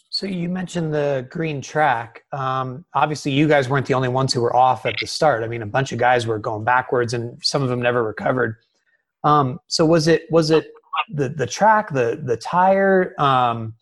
[0.10, 2.24] So you mentioned the green track.
[2.34, 5.42] Um, obviously, you guys weren't the only ones who were off at the start.
[5.42, 8.58] I mean, a bunch of guys were going backwards, and some of them never recovered.
[9.24, 10.68] Um, so was it was it
[11.14, 13.74] the the track, the the tire, um,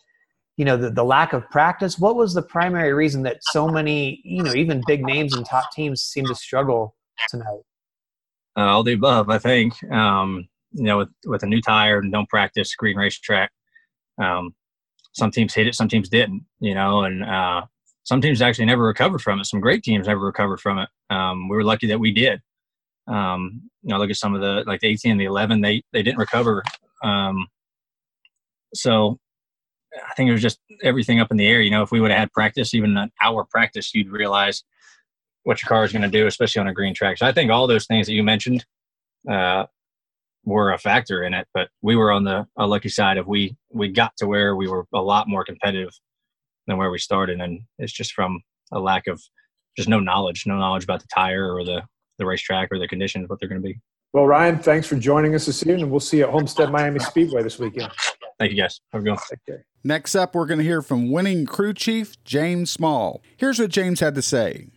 [0.56, 1.98] you know, the the lack of practice?
[1.98, 5.72] What was the primary reason that so many, you know, even big names and top
[5.74, 6.96] teams seem to struggle
[7.30, 7.62] tonight?
[8.58, 9.82] Uh, all the above, I think.
[9.92, 13.52] Um, you know, with with a new tire and don't practice green racetrack.
[14.22, 14.54] Um,
[15.14, 17.62] some teams hit it, some teams didn't, you know, and uh,
[18.04, 19.46] some teams actually never recovered from it.
[19.46, 20.90] Some great teams never recovered from it.
[21.10, 22.42] Um, we were lucky that we did.
[23.08, 25.82] Um, you know, look at some of the like the 18 and the 11, they
[25.94, 26.64] they didn't recover.
[27.04, 27.48] Um,
[28.74, 29.20] so
[29.96, 31.62] I think it was just everything up in the air.
[31.62, 34.64] You know, if we would have had practice, even an hour practice, you'd realize
[35.50, 37.18] what your car is going to do, especially on a green track.
[37.18, 38.64] So I think all those things that you mentioned
[39.28, 39.66] uh,
[40.46, 41.48] were a factor in it.
[41.56, 44.86] But we were on the lucky side of we we got to where we were
[44.94, 45.90] a lot more competitive
[46.68, 49.20] than where we started, and it's just from a lack of
[49.76, 51.82] just no knowledge, no knowledge about the tire or the
[52.20, 53.80] the racetrack or the conditions, what they're going to be.
[54.14, 55.82] Well, Ryan, thanks for joining us this evening.
[55.82, 57.92] And we'll see you at Homestead Miami Speedway this weekend.
[58.38, 58.82] Thank you, guys.
[58.92, 59.20] Have a good one.
[59.50, 59.64] Okay.
[59.84, 63.24] Next up, we're going to hear from winning crew chief James Small.
[63.38, 64.70] Here's what James had to say.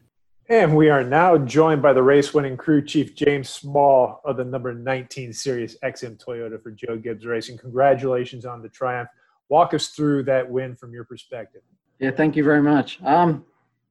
[0.49, 4.45] And we are now joined by the race winning crew chief, James Small of the
[4.45, 7.59] number 19 SiriusXM Toyota for Joe Gibbs Racing.
[7.59, 9.09] Congratulations on the triumph.
[9.49, 11.63] Walk us through that win from your perspective.
[12.01, 13.01] Yeah, thank you very much.
[13.05, 13.45] Um,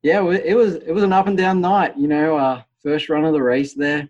[0.03, 1.97] yeah, it was it was an up and down night.
[1.97, 4.09] You know, uh, first run of the race there.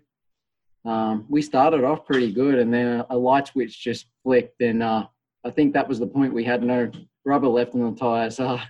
[0.84, 5.06] Um, we started off pretty good, and then a, light switch just flicked, and uh,
[5.44, 6.90] I think that was the point we had no
[7.24, 8.40] rubber left in the tires.
[8.40, 8.60] Uh,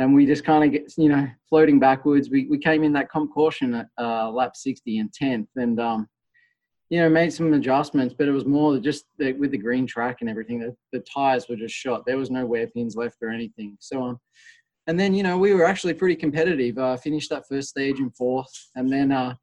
[0.00, 2.30] and we just kind of get you know floating backwards.
[2.30, 6.08] We we came in that comp caution at uh, lap 60 and 10th, and um,
[6.88, 10.18] you know made some adjustments, but it was more just the, with the green track
[10.20, 10.58] and everything.
[10.58, 12.04] The, the tires were just shot.
[12.06, 13.76] There was no wear pins left or anything.
[13.78, 14.18] So um,
[14.86, 16.78] and then you know we were actually pretty competitive.
[16.78, 19.34] Uh, finished that first stage in fourth, and then uh,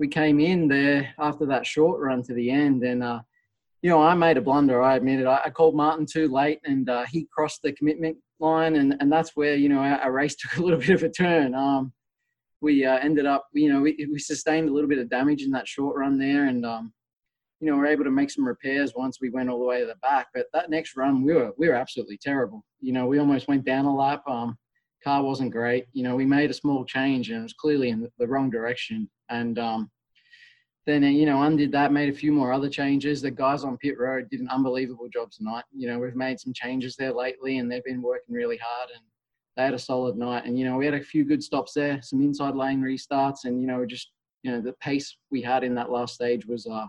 [0.00, 3.20] we came in there after that short run to the end, and uh,
[3.82, 4.80] you know, I made a blunder.
[4.80, 5.26] I admit it.
[5.26, 9.34] I, called Martin too late, and uh, he crossed the commitment line, and, and that's
[9.34, 11.54] where you know our, our race took a little bit of a turn.
[11.54, 11.92] Um,
[12.60, 15.50] we uh, ended up, you know, we, we sustained a little bit of damage in
[15.50, 16.92] that short run there, and um,
[17.60, 19.80] you know, we are able to make some repairs once we went all the way
[19.80, 20.28] to the back.
[20.34, 22.64] But that next run, we were we were absolutely terrible.
[22.80, 24.22] You know, we almost went down a lap.
[24.26, 24.58] Um,
[25.02, 25.86] car wasn't great.
[25.92, 28.50] You know, we made a small change, and it was clearly in the, the wrong
[28.50, 29.08] direction.
[29.28, 29.90] And um,
[30.86, 33.22] then you know undid that made a few more other changes.
[33.22, 35.64] The guys on pit road did an unbelievable job tonight.
[35.74, 39.02] You know we've made some changes there lately and they've been working really hard and
[39.56, 40.44] they had a solid night.
[40.44, 43.60] And you know we had a few good stops there some inside lane restarts and
[43.60, 44.10] you know just
[44.42, 46.86] you know the pace we had in that last stage was uh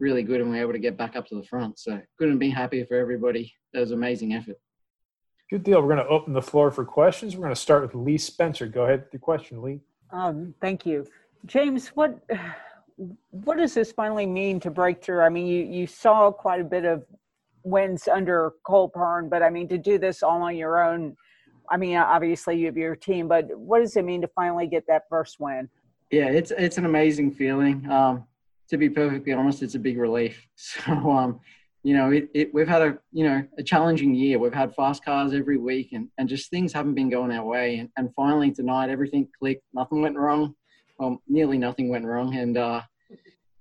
[0.00, 1.78] really good and we were able to get back up to the front.
[1.78, 3.52] So couldn't be happier for everybody.
[3.72, 4.58] That was amazing effort.
[5.50, 5.80] Good deal.
[5.80, 7.36] We're going to open the floor for questions.
[7.36, 8.66] We're going to start with lee spencer.
[8.66, 9.80] Go ahead with the question lee.
[10.10, 11.06] Um, thank you.
[11.46, 12.18] James what
[12.96, 15.20] what does this finally mean to break through?
[15.20, 17.04] I mean, you, you saw quite a bit of
[17.64, 18.92] wins under Cole
[19.28, 21.16] but I mean, to do this all on your own,
[21.70, 24.86] I mean, obviously you have your team, but what does it mean to finally get
[24.88, 25.68] that first win?
[26.10, 27.90] Yeah, it's it's an amazing feeling.
[27.90, 28.24] Um,
[28.68, 30.46] to be perfectly honest, it's a big relief.
[30.56, 31.40] So, um,
[31.82, 34.38] you know, it, it, we've had a you know a challenging year.
[34.38, 37.78] We've had fast cars every week, and, and just things haven't been going our way.
[37.78, 39.64] And, and finally tonight, everything clicked.
[39.72, 40.54] Nothing went wrong
[41.00, 42.82] um, nearly nothing went wrong, and uh,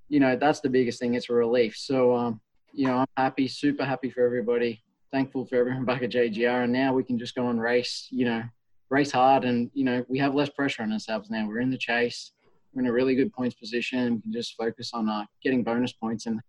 [0.09, 1.13] you know that's the biggest thing.
[1.15, 1.75] It's a relief.
[1.77, 2.41] So um,
[2.73, 6.73] you know, I'm happy, super happy for everybody thankful for everyone back at JGR, and
[6.73, 8.07] now we can just go and race.
[8.11, 8.43] You know,
[8.89, 11.47] race hard, and you know we have less pressure on ourselves now.
[11.47, 12.33] We're in the chase.
[12.73, 14.15] We're in a really good points position.
[14.15, 16.25] We can just focus on uh, getting bonus points.
[16.25, 16.41] And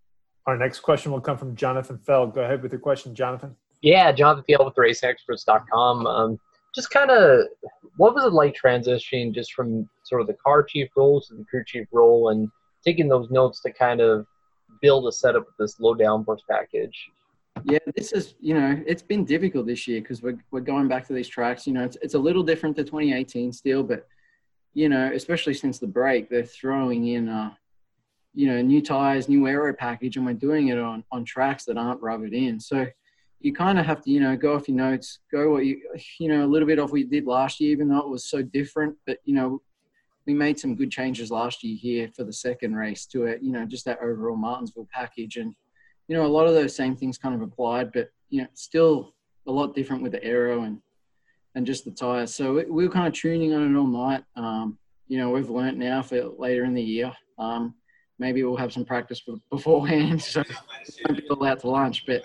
[0.47, 2.35] our next question will come from Jonathan Feld.
[2.35, 3.55] Go ahead with your question, Jonathan.
[3.83, 6.07] Yeah, Jonathan Feld with RacingExperts.com.
[6.07, 6.39] Um,
[6.75, 7.47] just kind of,
[7.97, 11.45] what was it like transitioning just from sort of the car chief role to the
[11.45, 12.49] crew chief role, and
[12.85, 14.27] taking those notes to kind of
[14.83, 17.11] build a setup with this low downforce package?
[17.65, 21.07] Yeah, this is you know it's been difficult this year because we're we're going back
[21.07, 21.67] to these tracks.
[21.67, 24.07] You know, it's it's a little different to 2018 still, but
[24.75, 27.53] you know, especially since the break, they're throwing in uh,
[28.35, 31.79] you know new tires, new aero package, and we're doing it on on tracks that
[31.79, 32.59] aren't rubbered in.
[32.59, 32.87] So
[33.41, 35.81] you kind of have to you know go off your notes, go what you
[36.19, 38.29] you know a little bit off what you did last year, even though it was
[38.29, 38.97] so different.
[39.07, 39.61] But you know
[40.27, 43.53] we made some good changes last year here for the second race to it, you
[43.53, 45.37] know, just that overall Martinsville package.
[45.37, 45.55] And,
[46.09, 49.15] you know, a lot of those same things kind of applied, but, you know, still
[49.47, 50.81] a lot different with the aero and,
[51.55, 52.35] and just the tires.
[52.35, 54.25] So we, we were kind of tuning on it all night.
[54.37, 57.13] Um, you know, we've learnt now for later in the year.
[57.39, 57.75] Um,
[58.19, 60.43] maybe we'll have some practice beforehand, so
[61.07, 62.07] won't be all out to lunch.
[62.07, 62.23] But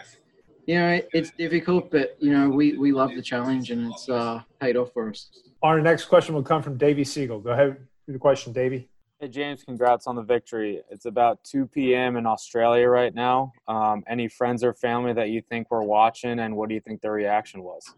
[0.70, 4.08] you know, it, it's difficult, but you know, we we love the challenge, and it's
[4.08, 5.32] uh, paid off for us.
[5.64, 7.44] Our next question will come from Davey Segal.
[7.44, 7.70] Go ahead
[8.06, 8.88] with the question, Davey.
[9.20, 10.84] Hey James, congrats on the victory.
[10.92, 12.18] It's about 2 p.m.
[12.18, 13.52] in Australia right now.
[13.68, 17.02] Um, any friends or family that you think were watching, and what do you think
[17.02, 17.92] their reaction was?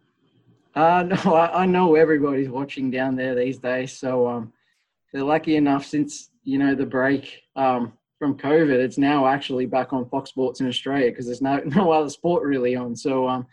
[0.74, 4.54] Uh, no, I, I know everybody's watching down there these days, so um,
[5.12, 8.70] they're lucky enough since you know the break um, from COVID.
[8.70, 12.44] It's now actually back on Fox Sports in Australia because there's no no other sport
[12.44, 12.96] really on.
[12.96, 13.48] So um,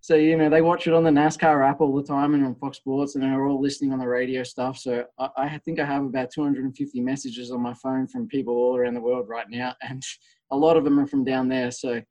[0.00, 2.56] so you know they watch it on the NASCAR app all the time and on
[2.56, 4.78] Fox Sports, and they're all listening on the radio stuff.
[4.78, 8.76] So I, I, think I have about 250 messages on my phone from people all
[8.76, 10.02] around the world right now, and
[10.50, 11.70] a lot of them are from down there.
[11.70, 12.02] So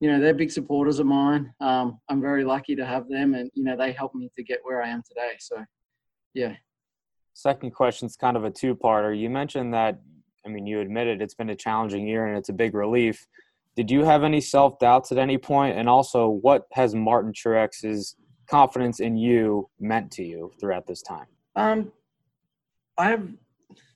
[0.00, 1.50] you know they're big supporters of mine.
[1.60, 4.60] Um, I'm very lucky to have them, and you know they helped me to get
[4.64, 5.32] where I am today.
[5.38, 5.64] So
[6.34, 6.56] yeah.
[7.32, 9.16] Second question is kind of a two-parter.
[9.16, 10.00] You mentioned that
[10.46, 13.26] I mean you admitted it's been a challenging year and it's a big relief
[13.78, 15.78] did you have any self doubts at any point?
[15.78, 18.16] And also, what has Martin Truex's
[18.50, 21.26] confidence in you meant to you throughout this time?
[21.54, 21.92] Um,
[22.98, 23.28] I have.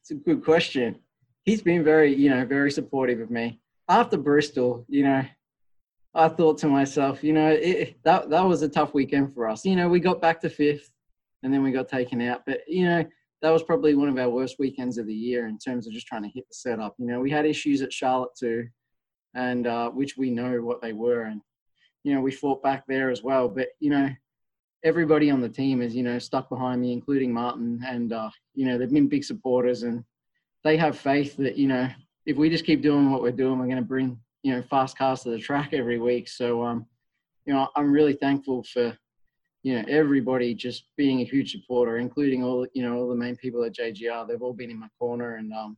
[0.01, 1.01] It's a good question.
[1.45, 3.61] He's been very, you know, very supportive of me.
[3.89, 5.25] After Bristol, you know,
[6.15, 9.65] I thought to myself, you know, it, that that was a tough weekend for us.
[9.65, 10.93] You know, we got back to fifth,
[11.43, 12.43] and then we got taken out.
[12.47, 13.05] But you know,
[13.43, 16.07] that was probably one of our worst weekends of the year in terms of just
[16.07, 16.95] trying to hit the setup.
[16.99, 18.69] You know, we had issues at Charlotte too
[19.35, 21.23] and uh, which we know what they were.
[21.23, 21.41] And,
[22.05, 23.49] you know, we fought back there as well.
[23.49, 24.09] But, you know,
[24.85, 27.81] everybody on the team is, you know, stuck behind me, including Martin.
[27.87, 30.05] And, uh, you know, they've been big supporters and
[30.65, 31.89] they have faith that, you know,
[32.27, 34.97] if we just keep doing what we're doing, we're going to bring, you know, fast
[34.97, 36.29] cars to the track every week.
[36.29, 36.87] So, um,
[37.47, 38.97] you know, I'm really thankful for,
[39.63, 43.37] you know, everybody just being a huge supporter, including all, you know, all the main
[43.37, 44.27] people at JGR.
[44.27, 45.77] They've all been in my corner and, um,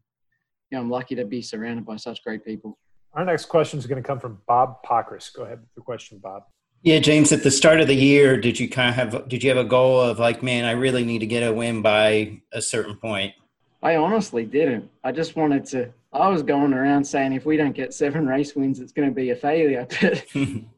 [0.70, 2.78] you know, I'm lucky to be surrounded by such great people.
[3.12, 5.32] Our next question is going to come from Bob Pockrass.
[5.32, 6.44] Go ahead with the question, Bob.
[6.82, 7.32] Yeah, James.
[7.32, 9.64] At the start of the year, did you kind of have did you have a
[9.64, 13.32] goal of like, man, I really need to get a win by a certain point?
[13.82, 14.90] I honestly didn't.
[15.02, 15.92] I just wanted to.
[16.12, 19.14] I was going around saying if we don't get seven race wins, it's going to
[19.14, 19.86] be a failure.
[20.00, 20.24] But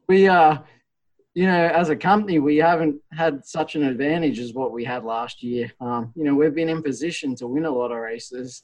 [0.07, 0.59] we, uh,
[1.37, 5.03] you know, as a company, we haven't had such an advantage as what we had
[5.03, 5.71] last year.
[5.79, 8.63] Um, you know, we've been in position to win a lot of races,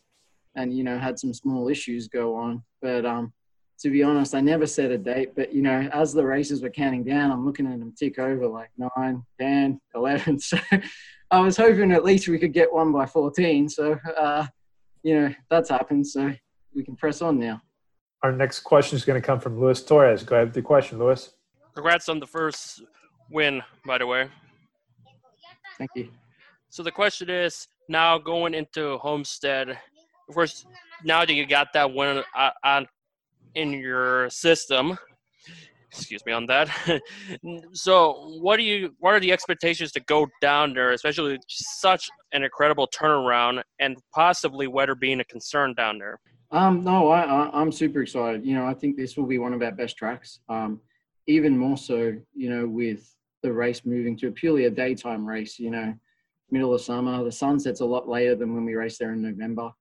[0.55, 2.63] and you know, had some small issues go on.
[2.81, 3.31] But um,
[3.81, 6.71] to be honest, I never set a date, but you know, as the races were
[6.71, 10.39] counting down, I'm looking at them tick over like 9, 10, 11.
[10.39, 10.57] So
[11.29, 13.69] I was hoping at least we could get one by 14.
[13.69, 14.47] So, uh,
[15.03, 16.07] you know, that's happened.
[16.07, 16.33] So
[16.73, 17.61] we can press on now.
[18.23, 20.23] Our next question is going to come from Luis Torres.
[20.23, 21.35] Go ahead with the question, Luis.
[21.73, 22.83] Congrats on the first
[23.31, 24.29] win, by the way.
[25.77, 26.09] Thank you.
[26.69, 30.65] So the question is now going into Homestead, of course,
[31.03, 32.23] now that you got that win
[32.63, 32.87] on
[33.55, 34.97] in your system
[35.91, 36.69] excuse me on that
[37.73, 42.43] so what do you what are the expectations to go down there especially such an
[42.43, 46.19] incredible turnaround and possibly weather being a concern down there
[46.51, 49.53] um no I, I am super excited you know i think this will be one
[49.53, 50.81] of our best tracks um
[51.27, 55.59] even more so you know with the race moving to a purely a daytime race
[55.59, 55.93] you know
[56.51, 57.23] middle of summer.
[57.23, 59.71] The sun sets a lot later than when we race there in november.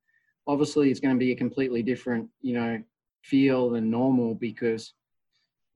[0.47, 2.83] Obviously it's going to be a completely different you know
[3.23, 4.95] feel than normal because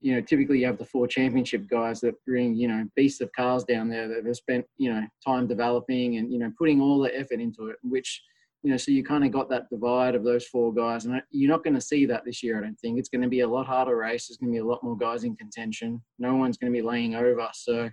[0.01, 3.31] you know typically you have the four championship guys that bring you know beasts of
[3.31, 6.99] cars down there that have spent you know time developing and you know putting all
[6.99, 8.21] the effort into it which
[8.63, 11.51] you know, so you kind of got that divide of those four guys, and you're
[11.51, 12.57] not going to see that this year.
[12.57, 14.27] I don't think it's going to be a lot harder race.
[14.27, 16.01] There's going to be a lot more guys in contention.
[16.17, 17.47] No one's going to be laying over.
[17.53, 17.89] So,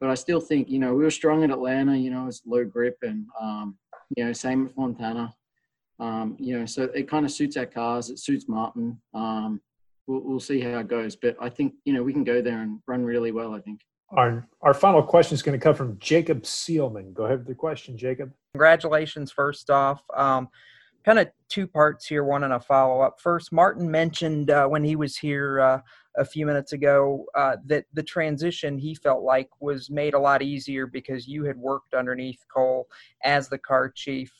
[0.00, 1.96] but I still think you know we were strong at Atlanta.
[1.96, 3.76] You know, it's low grip, and um,
[4.16, 5.34] you know, same at Fontana.
[5.98, 8.10] Um, you know, so it kind of suits our cars.
[8.10, 8.98] It suits Martin.
[9.12, 9.60] Um,
[10.06, 12.62] we'll, we'll see how it goes, but I think you know we can go there
[12.62, 13.54] and run really well.
[13.54, 13.80] I think.
[14.12, 17.14] Our, our final question is going to come from Jacob Seelman.
[17.14, 18.32] Go ahead with your question, Jacob.
[18.54, 20.02] Congratulations, first off.
[20.16, 20.48] Um,
[21.04, 23.20] kind of two parts here, one and a follow up.
[23.20, 25.80] First, Martin mentioned uh, when he was here uh,
[26.16, 30.42] a few minutes ago uh, that the transition he felt like was made a lot
[30.42, 32.88] easier because you had worked underneath Cole
[33.22, 34.32] as the car chief.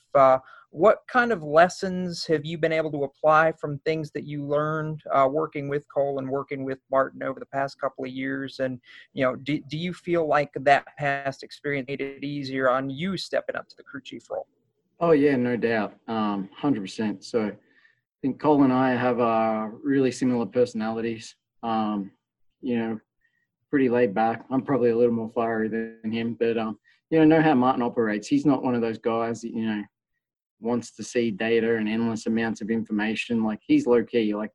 [0.73, 5.03] What kind of lessons have you been able to apply from things that you learned
[5.12, 8.61] uh, working with Cole and working with Martin over the past couple of years?
[8.61, 8.79] And,
[9.12, 13.16] you know, do, do you feel like that past experience made it easier on you
[13.16, 14.47] stepping up to the crew chief role?
[15.01, 15.95] Oh, yeah, no doubt.
[16.07, 17.25] Um, 100%.
[17.25, 17.53] So I
[18.23, 21.35] think Cole and I have uh, really similar personalities.
[21.64, 22.12] Um,
[22.61, 23.01] you know,
[23.71, 24.45] pretty laid back.
[24.51, 26.79] I'm probably a little more fiery than him, but, um,
[27.11, 28.29] you know, know how Martin operates.
[28.29, 29.83] He's not one of those guys that, you know,
[30.61, 33.45] wants to see data and endless amounts of information.
[33.45, 34.35] Like he's low key.
[34.35, 34.51] Like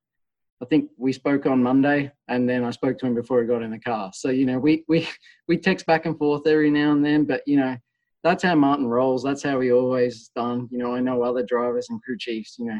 [0.61, 3.61] I think we spoke on Monday, and then I spoke to him before he got
[3.61, 4.11] in the car.
[4.13, 5.07] So you know, we we
[5.47, 7.75] we text back and forth every now and then, but you know,
[8.23, 9.23] that's how Martin rolls.
[9.23, 10.67] That's how he always done.
[10.71, 12.57] You know, I know other drivers and crew chiefs.
[12.57, 12.79] You know,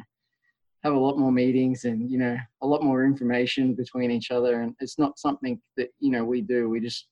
[0.83, 4.61] have a lot more meetings and you know a lot more information between each other,
[4.61, 6.69] and it's not something that you know we do.
[6.69, 7.07] We just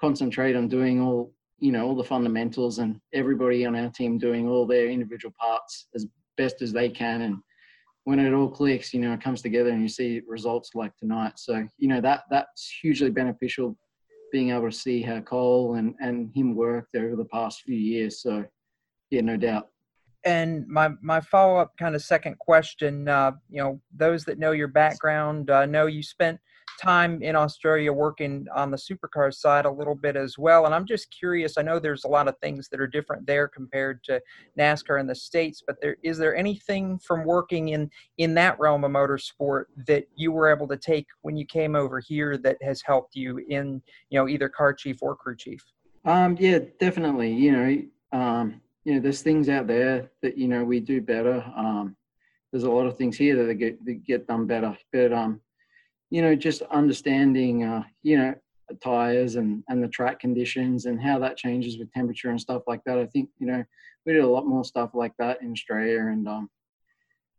[0.00, 1.32] concentrate on doing all
[1.62, 5.86] you know all the fundamentals and everybody on our team doing all their individual parts
[5.94, 6.06] as
[6.36, 7.22] best as they can.
[7.22, 7.36] And
[8.04, 11.34] when it all clicks you know it comes together and you see results like tonight.
[11.36, 13.76] So you know that that's hugely beneficial
[14.32, 18.20] being able to see how cole and and him worked over the past few years.
[18.22, 18.44] So
[19.10, 19.68] yeah no doubt.
[20.24, 24.50] And my my follow up kind of second question uh, you know those that know
[24.50, 26.40] your background uh, know you spent
[26.80, 30.66] time in Australia working on the supercar side a little bit as well.
[30.66, 31.56] And I'm just curious.
[31.56, 34.20] I know there's a lot of things that are different there compared to
[34.58, 38.84] NASCAR in the states, but there is there anything from working in in that realm
[38.84, 42.82] of motorsport that you were able to take when you came over here that has
[42.82, 45.64] helped you in you know either car chief or crew chief?
[46.04, 47.32] Um, yeah, definitely.
[47.32, 51.44] You know, um, you know, there's things out there that you know we do better.
[51.56, 51.96] Um,
[52.50, 55.40] there's a lot of things here that get that get done better, but um,
[56.12, 58.34] you know, just understanding, uh, you know,
[58.84, 62.82] tires and, and the track conditions and how that changes with temperature and stuff like
[62.84, 62.98] that.
[62.98, 63.64] I think, you know,
[64.04, 66.50] we did a lot more stuff like that in Australia and, um,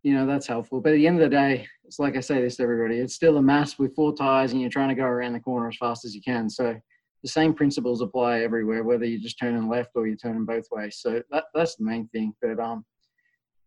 [0.02, 0.82] you know, that's helpful.
[0.82, 3.14] But at the end of the day, it's like I say this to everybody, it's
[3.14, 5.78] still a mass with four tires and you're trying to go around the corner as
[5.78, 6.50] fast as you can.
[6.50, 6.76] So
[7.22, 10.98] the same principles apply everywhere, whether you're just turning left or you're turning both ways.
[11.00, 12.34] So that, that's the main thing.
[12.42, 12.84] But, um,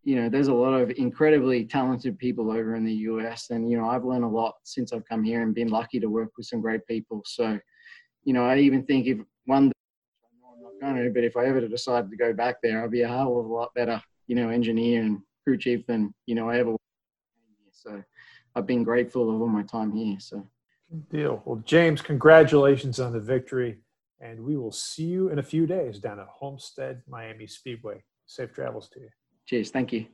[0.07, 3.51] you know, there's a lot of incredibly talented people over in the US.
[3.51, 6.07] And, you know, I've learned a lot since I've come here and been lucky to
[6.07, 7.23] work with some great people.
[7.27, 7.59] So,
[8.23, 9.73] you know, I even think if one, day,
[10.49, 13.03] I'm not going to, but if I ever decided to go back there, I'd be
[13.03, 16.49] a hell of a lot better, you know, engineer and crew chief than, you know,
[16.49, 16.71] I ever.
[16.71, 16.81] Was.
[17.73, 18.01] So
[18.55, 20.19] I've been grateful of all my time here.
[20.21, 20.47] So.
[20.89, 21.43] Good deal.
[21.45, 23.79] Well, James, congratulations on the victory.
[24.21, 28.05] And we will see you in a few days down at Homestead Miami Speedway.
[28.27, 29.09] Safe travels to you.
[29.47, 29.71] Cheers.
[29.71, 30.07] Thank you.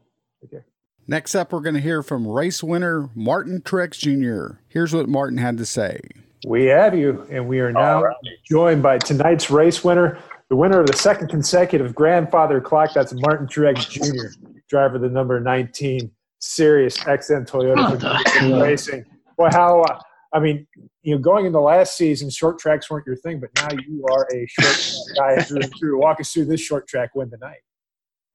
[0.44, 0.62] Okay.
[1.08, 4.58] Next up, we're going to hear from race winner Martin Truex Jr.
[4.68, 6.00] Here's what Martin had to say.
[6.46, 8.16] We have you, and we are now right.
[8.48, 10.18] joined by tonight's race winner,
[10.48, 12.92] the winner of the second consecutive grandfather clock.
[12.94, 16.10] That's Martin Truex Jr., driver of the number 19
[16.40, 19.04] SiriusXM Toyota Racing.
[19.36, 20.00] Boy, how uh,
[20.32, 20.66] I mean,
[21.02, 24.26] you know, going into last season, short tracks weren't your thing, but now you are
[24.32, 26.00] a short track guy through and through.
[26.00, 27.60] Walk us through this short track win tonight.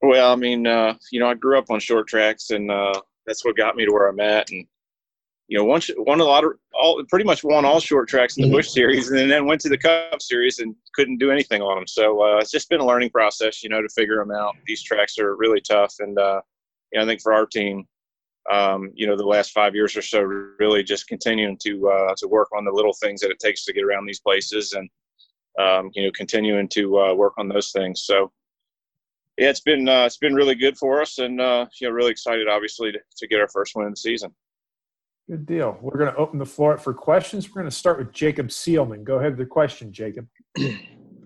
[0.00, 3.44] Well, I mean, uh, you know, I grew up on short tracks, and uh, that's
[3.44, 4.50] what got me to where I'm at.
[4.50, 4.66] And
[5.48, 8.44] you know, once won a lot of all, pretty much won all short tracks in
[8.44, 11.76] the Busch Series, and then went to the Cup Series and couldn't do anything on
[11.76, 11.86] them.
[11.86, 14.54] So uh, it's just been a learning process, you know, to figure them out.
[14.66, 16.42] These tracks are really tough, and uh,
[16.92, 17.86] you know, I think for our team,
[18.52, 22.28] um, you know, the last five years or so, really just continuing to uh, to
[22.28, 24.88] work on the little things that it takes to get around these places, and
[25.58, 28.02] um, you know, continuing to uh, work on those things.
[28.04, 28.30] So
[29.38, 32.10] yeah, it's been uh, it's been really good for us, and uh, you know, really
[32.10, 34.34] excited, obviously, to, to get our first win of the season.
[35.30, 35.78] Good deal.
[35.80, 37.48] We're going to open the floor up for questions.
[37.48, 39.04] We're going to start with Jacob Seelman.
[39.04, 40.26] Go ahead with the question, Jacob.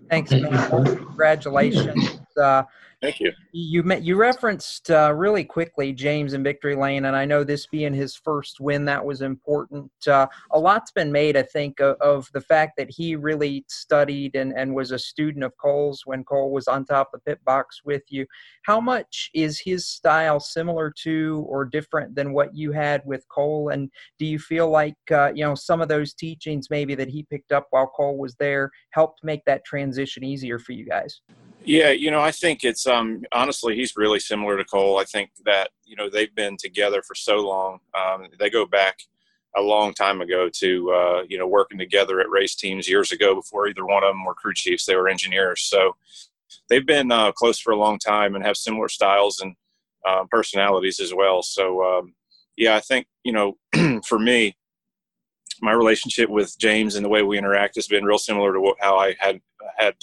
[0.09, 0.69] Thanks, man.
[0.69, 2.19] Congratulations.
[2.37, 2.63] Uh,
[3.03, 3.33] Thank you.
[3.51, 7.67] You met, you referenced uh, really quickly James in victory lane, and I know this
[7.67, 9.91] being his first win, that was important.
[10.07, 14.37] Uh, a lot's been made, I think, of, of, the fact that he really studied
[14.37, 17.43] and, and was a student of Cole's when Cole was on top of the pit
[17.43, 18.25] box with you.
[18.61, 23.67] How much is his style similar to or different than what you had with Cole?
[23.67, 27.23] And do you feel like uh, you know some of those teachings maybe that he
[27.23, 31.19] picked up while Cole was there helped make that transition easier for you guys?
[31.65, 34.97] Yeah, you know, I think it's um honestly he's really similar to Cole.
[34.97, 37.79] I think that you know they've been together for so long.
[37.97, 38.99] Um, they go back
[39.55, 43.35] a long time ago to uh, you know working together at race teams years ago
[43.35, 44.85] before either one of them were crew chiefs.
[44.85, 45.95] They were engineers, so
[46.69, 49.55] they've been uh, close for a long time and have similar styles and
[50.05, 51.41] uh, personalities as well.
[51.41, 52.13] So um,
[52.57, 54.57] yeah, I think you know for me,
[55.61, 58.75] my relationship with James and the way we interact has been real similar to what,
[58.81, 59.39] how I had
[59.77, 59.95] had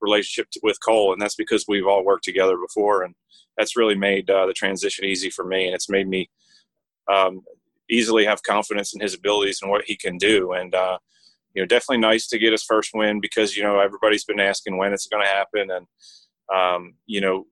[0.00, 3.14] relationship with Cole, and that's because we've all worked together before, and
[3.56, 6.30] that's really made uh, the transition easy for me, and it's made me
[7.12, 7.42] um,
[7.90, 10.98] easily have confidence in his abilities and what he can do, and uh,
[11.54, 14.76] you know, definitely nice to get his first win because you know everybody's been asking
[14.76, 15.86] when it's going to happen, and
[16.54, 17.46] um, you know,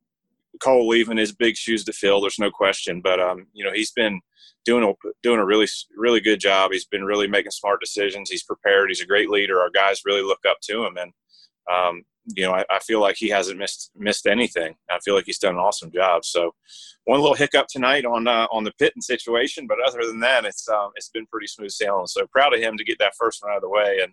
[0.61, 2.21] Cole leaving his big shoes to fill.
[2.21, 4.21] There's no question, but um, you know, he's been
[4.65, 4.93] doing a
[5.23, 5.67] doing a really
[5.97, 6.73] really good job.
[6.73, 8.31] He's been really making smart decisions.
[8.31, 8.91] He's prepared.
[8.91, 9.61] He's a great leader.
[9.61, 11.13] Our guys really look up to him, and
[11.73, 12.03] um,
[12.35, 14.75] you know, I, I, feel like he hasn't missed missed anything.
[14.91, 16.25] I feel like he's done an awesome job.
[16.25, 16.55] So,
[17.05, 20.69] one little hiccup tonight on uh, on the pitting situation, but other than that, it's
[20.69, 22.07] um, it's been pretty smooth sailing.
[22.07, 24.13] So proud of him to get that first one out of the way, and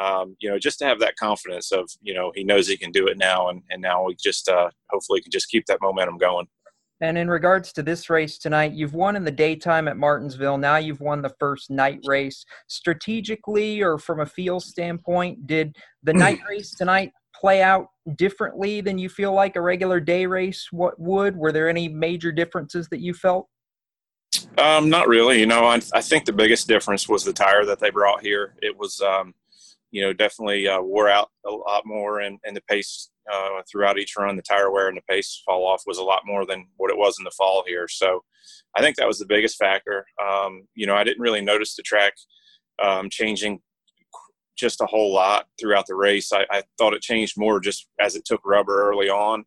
[0.00, 2.92] um, you know, just to have that confidence of you know he knows he can
[2.92, 6.18] do it now, and and now we just uh, hopefully can just keep that momentum
[6.18, 6.46] going.
[7.00, 10.56] And in regards to this race tonight, you've won in the daytime at Martinsville.
[10.56, 12.44] Now you've won the first night race.
[12.68, 15.74] Strategically or from a feel standpoint, did
[16.04, 20.68] the night race tonight play out differently than you feel like a regular day race
[20.70, 21.36] what would?
[21.36, 23.48] Were there any major differences that you felt?
[24.58, 25.40] Um, not really.
[25.40, 28.54] You know, I, I think the biggest difference was the tire that they brought here.
[28.60, 29.34] It was, um,
[29.90, 33.98] you know, definitely uh, wore out a lot more, and, and the pace uh, throughout
[33.98, 36.66] each run, the tire wear and the pace fall off was a lot more than
[36.76, 37.86] what it was in the fall here.
[37.88, 38.22] So
[38.76, 40.04] I think that was the biggest factor.
[40.22, 42.14] Um, you know, I didn't really notice the track
[42.82, 43.60] um, changing
[44.56, 46.32] just a whole lot throughout the race.
[46.32, 49.44] I, I, thought it changed more just as it took rubber early on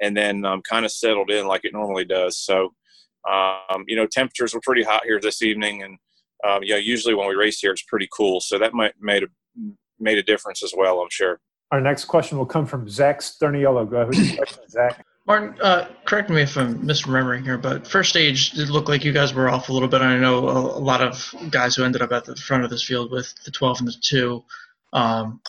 [0.00, 2.38] and then um, kind of settled in like it normally does.
[2.38, 2.74] So,
[3.28, 5.82] um, you know, temperatures were pretty hot here this evening.
[5.82, 5.98] And,
[6.48, 8.40] um, yeah, usually when we race here, it's pretty cool.
[8.40, 9.26] So that might made a,
[9.98, 11.40] made a difference as well, I'm sure.
[11.70, 13.88] Our next question will come from Zach Sturniolo.
[13.88, 15.04] Go ahead, Zach.
[15.28, 19.12] Martin, uh, correct me if I'm misremembering here, but first stage did look like you
[19.12, 20.00] guys were off a little bit.
[20.00, 22.82] I know a, a lot of guys who ended up at the front of this
[22.82, 24.42] field with the 12 and the two.
[24.94, 25.42] Um,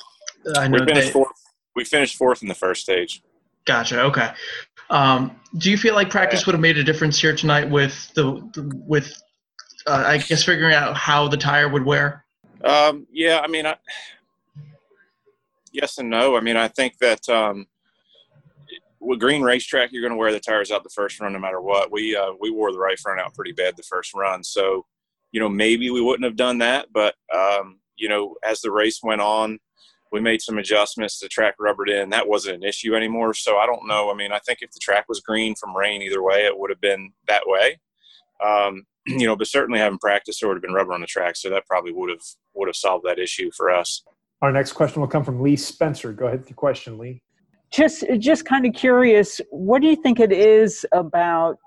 [0.57, 1.32] I know we finished, they, fourth.
[1.77, 3.23] we finished fourth in the first stage.
[3.63, 4.01] Gotcha.
[4.01, 4.30] Okay.
[4.89, 8.23] Um, do you feel like practice would have made a difference here tonight with the,
[8.53, 9.21] the with
[9.88, 12.25] uh, I guess figuring out how the tire would wear?
[12.65, 13.77] Um, yeah, I mean, I,
[15.71, 16.36] yes and no.
[16.36, 17.67] I mean, I think that um,
[19.00, 21.62] with green racetrack, you're going to wear the tires out the first run no matter
[21.62, 21.91] what.
[21.91, 24.86] We uh, we wore the right front out pretty bad the first run, so
[25.32, 26.88] you know maybe we wouldn't have done that.
[26.93, 29.60] But um, you know, as the race went on,
[30.12, 31.20] we made some adjustments.
[31.20, 32.10] The track rubbered in.
[32.10, 33.34] That wasn't an issue anymore.
[33.34, 34.12] So I don't know.
[34.12, 36.70] I mean, I think if the track was green from rain, either way, it would
[36.70, 37.80] have been that way.
[38.45, 41.36] Um, you know, but certainly having practice, there would have been rubber on the track,
[41.38, 42.24] so that probably would have
[42.54, 44.04] would have solved that issue for us.
[44.41, 46.14] Our next question will come from Lee Spencer.
[46.14, 47.22] Go ahead with your question, Lee
[47.72, 51.57] just just kind of curious what do you think it is about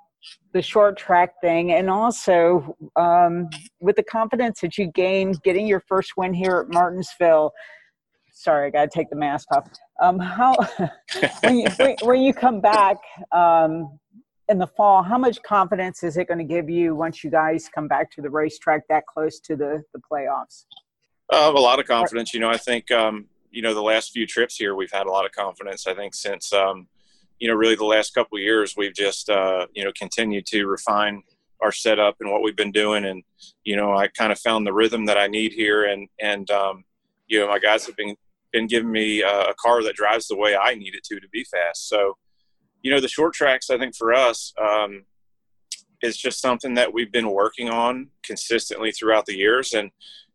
[0.53, 1.73] the short track thing?
[1.73, 3.49] And also um,
[3.81, 7.53] with the confidence that you gained getting your first win here at martinsville
[8.35, 9.69] sorry i gotta take the mask off.
[10.01, 10.57] Um, how
[11.43, 11.67] when, you,
[12.03, 12.97] when you come back
[13.31, 13.99] um,
[14.49, 17.69] in the fall how much confidence is it going to give you once you guys
[17.73, 20.65] come back to the racetrack that close to the, the playoffs?
[21.33, 24.27] Uh, a lot of confidence you know i think um, you know the last few
[24.27, 25.87] trips here we've had a lot of confidence.
[25.87, 26.89] I think since um,
[27.39, 31.23] you know really the last couple years we've just uh, you know continued to refine
[31.61, 33.05] our setup and what we've been doing.
[33.05, 33.23] And
[33.65, 35.85] you know i kind of found the rhythm that i need here.
[35.85, 36.85] And and um,
[37.29, 38.17] you know my guys have been
[38.53, 41.29] been giving me a, a car that drives the way i need it to to
[41.29, 41.89] be fast.
[41.89, 42.17] So
[42.83, 45.05] you know the short tracks i think for us um,
[46.03, 49.73] is just something that we've been working on consistently throughout the years.
[49.73, 49.91] And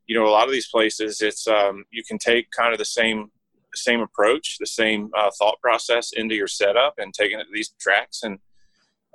[0.08, 2.86] you know, a lot of these places, it's um, you can take kind of the
[2.86, 3.32] same
[3.76, 7.74] same approach, the same uh, thought process into your setup and taking it to these
[7.80, 8.24] tracks.
[8.24, 8.40] And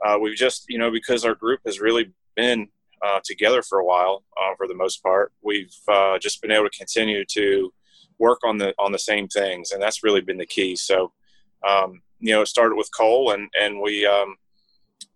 [0.05, 2.69] uh, we've just, you know, because our group has really been
[3.05, 6.69] uh, together for a while, uh, for the most part, we've uh, just been able
[6.69, 7.73] to continue to
[8.19, 10.77] work on the on the same things, and that's really been the key.
[10.77, 11.13] So,
[11.69, 14.37] um, you know, it started with Cole, and and we, um,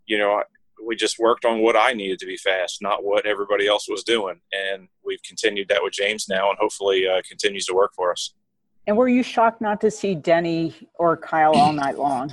[0.06, 0.42] you know,
[0.84, 4.02] we just worked on what I needed to be fast, not what everybody else was
[4.02, 8.12] doing, and we've continued that with James now, and hopefully uh, continues to work for
[8.12, 8.34] us.
[8.86, 12.30] And were you shocked not to see Denny or Kyle all night long?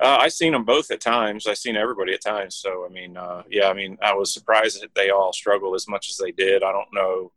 [0.00, 1.46] Uh, I seen them both at times.
[1.46, 2.56] I seen everybody at times.
[2.56, 5.86] So I mean, uh, yeah, I mean, I was surprised that they all struggled as
[5.86, 6.64] much as they did.
[6.64, 7.32] I don't know,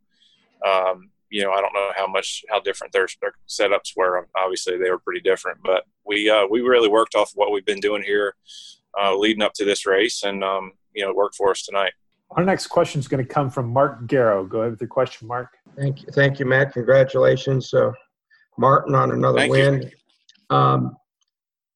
[0.66, 4.26] um, you know, I don't know how much how different their, their setups were.
[4.36, 7.78] Obviously, they were pretty different, but we uh, we really worked off what we've been
[7.78, 8.34] doing here
[9.00, 11.92] uh, leading up to this race, and um, you know, it worked for us tonight.
[12.32, 14.48] Our next question is going to come from Mark Garrow.
[14.48, 15.50] Go ahead with your question, Mark.
[15.76, 16.72] Thank you, thank you, Matt.
[16.72, 17.92] Congratulations, uh,
[18.58, 19.90] Martin, on another Thank win.
[20.50, 20.96] Um,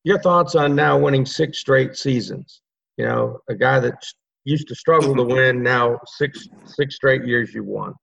[0.04, 2.62] your thoughts on now winning six straight seasons?
[2.96, 4.02] You know, a guy that
[4.44, 7.94] used to struggle to win, now six six straight years you won.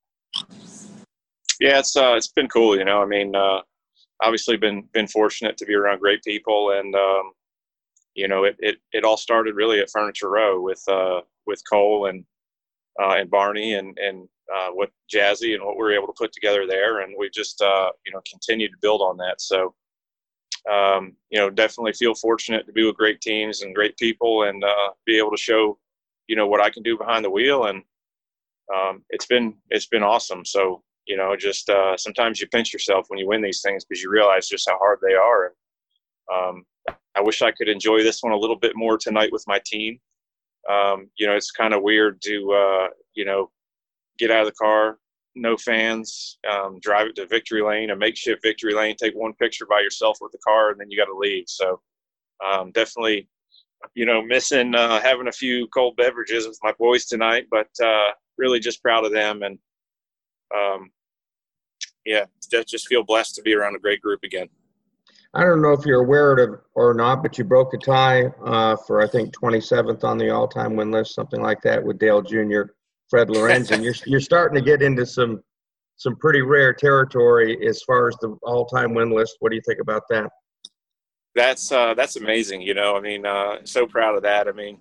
[1.60, 2.78] Yeah, it's uh, it's been cool.
[2.78, 3.62] You know, I mean, uh,
[4.22, 7.32] obviously been been fortunate to be around great people, and um,
[8.18, 12.08] you know, it, it it all started really at Furniture Row with uh, with Cole
[12.08, 12.26] and
[13.02, 16.34] uh, and Barney and and uh, what Jazzy and what we were able to put
[16.34, 19.40] together there, and we just uh, you know continued to build on that.
[19.40, 19.76] So
[20.70, 24.64] um, you know, definitely feel fortunate to be with great teams and great people, and
[24.64, 25.78] uh, be able to show
[26.28, 27.84] you know what I can do behind the wheel, and
[28.76, 30.44] um, it's been it's been awesome.
[30.44, 34.02] So you know, just uh, sometimes you pinch yourself when you win these things because
[34.02, 35.46] you realize just how hard they are.
[35.46, 35.56] And
[36.34, 36.66] um,
[37.18, 40.00] I wish I could enjoy this one a little bit more tonight with my team.
[40.70, 43.50] Um, you know, it's kind of weird to uh, you know
[44.20, 45.00] get out of the car,
[45.36, 49.66] no fans, um, drive it to victory lane, a makeshift victory lane, take one picture
[49.66, 51.46] by yourself with the car, and then you got to leave.
[51.48, 51.82] So
[52.46, 53.28] um, definitely,
[53.96, 58.12] you know, missing uh, having a few cold beverages with my boys tonight, but uh,
[58.38, 59.58] really just proud of them and
[60.56, 60.92] um,
[62.06, 64.48] yeah, just feel blessed to be around a great group again.
[65.34, 68.76] I don't know if you're aware of or not, but you broke a tie uh,
[68.76, 72.64] for I think 27th on the all-time win list, something like that, with Dale Jr.
[73.10, 73.84] Fred Lorenzen.
[73.84, 75.42] you're you're starting to get into some
[75.98, 79.38] some pretty rare territory as far as the all-time win list.
[79.40, 80.30] What do you think about that?
[81.36, 82.62] That's uh, that's amazing.
[82.62, 84.48] You know, I mean, uh, so proud of that.
[84.48, 84.80] I mean,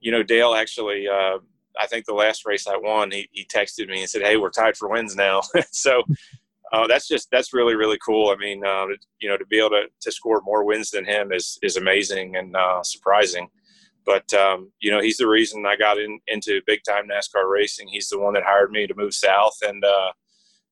[0.00, 1.08] you know, Dale actually.
[1.08, 1.38] Uh,
[1.80, 4.50] I think the last race I won, he, he texted me and said, "Hey, we're
[4.50, 6.02] tied for wins now." so
[6.72, 8.30] uh, that's just that's really really cool.
[8.30, 8.86] I mean, uh,
[9.20, 12.36] you know, to be able to, to score more wins than him is is amazing
[12.36, 13.48] and uh, surprising.
[14.04, 17.88] But um, you know, he's the reason I got in, into big time NASCAR racing.
[17.88, 20.12] He's the one that hired me to move south, and uh,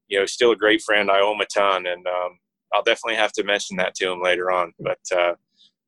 [0.09, 1.11] you know, still a great friend.
[1.11, 2.38] I owe him a ton, and um,
[2.72, 4.72] I'll definitely have to mention that to him later on.
[4.80, 5.34] But uh,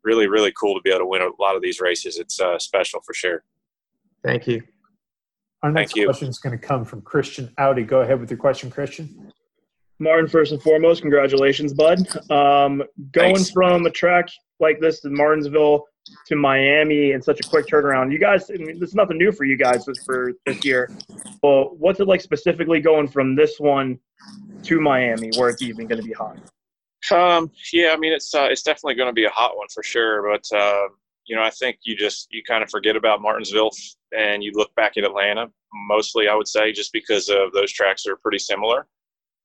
[0.04, 2.18] really, really cool to be able to win a lot of these races.
[2.18, 3.44] It's uh, special for sure.
[4.24, 4.62] Thank you.
[5.62, 7.82] Our next question is going to come from Christian Audi.
[7.82, 9.32] Go ahead with your question, Christian.
[10.02, 11.98] Martin, first and foremost, congratulations, bud.
[12.30, 12.82] Um,
[13.12, 13.50] going Thanks.
[13.50, 14.28] from a track
[14.58, 15.86] like this in Martinsville
[16.26, 19.30] to Miami in such a quick turnaround, you guys, I mean, this is nothing new
[19.30, 20.90] for you guys for this year.
[21.40, 23.98] But what's it like specifically going from this one
[24.64, 26.36] to Miami, where it's even going to be hot?
[27.10, 29.82] Um, yeah, I mean, it's uh, it's definitely going to be a hot one for
[29.82, 30.28] sure.
[30.30, 30.88] But uh,
[31.26, 33.70] you know, I think you just you kind of forget about Martinsville
[34.16, 35.48] and you look back at Atlanta.
[35.88, 38.86] Mostly, I would say, just because of those tracks are pretty similar.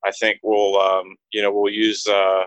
[0.06, 2.44] I think we'll um, you know we'll use uh,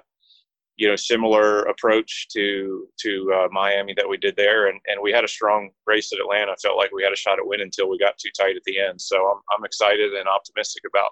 [0.77, 5.13] you know similar approach to to uh, Miami that we did there, and, and we
[5.13, 6.53] had a strong race at Atlanta.
[6.53, 8.63] I felt like we had a shot at win until we got too tight at
[8.65, 9.01] the end.
[9.01, 11.11] So I'm I'm excited and optimistic about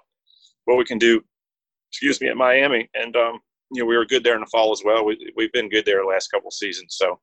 [0.65, 1.21] what we can do.
[1.91, 3.39] Excuse me at Miami, and um,
[3.71, 5.05] you know we were good there in the fall as well.
[5.05, 6.95] We we've been good there the last couple seasons.
[6.97, 7.19] So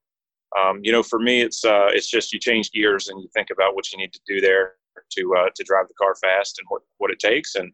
[0.56, 3.50] um, you know for me it's uh, it's just you change gears and you think
[3.50, 4.74] about what you need to do there
[5.12, 7.72] to uh, to drive the car fast and what what it takes and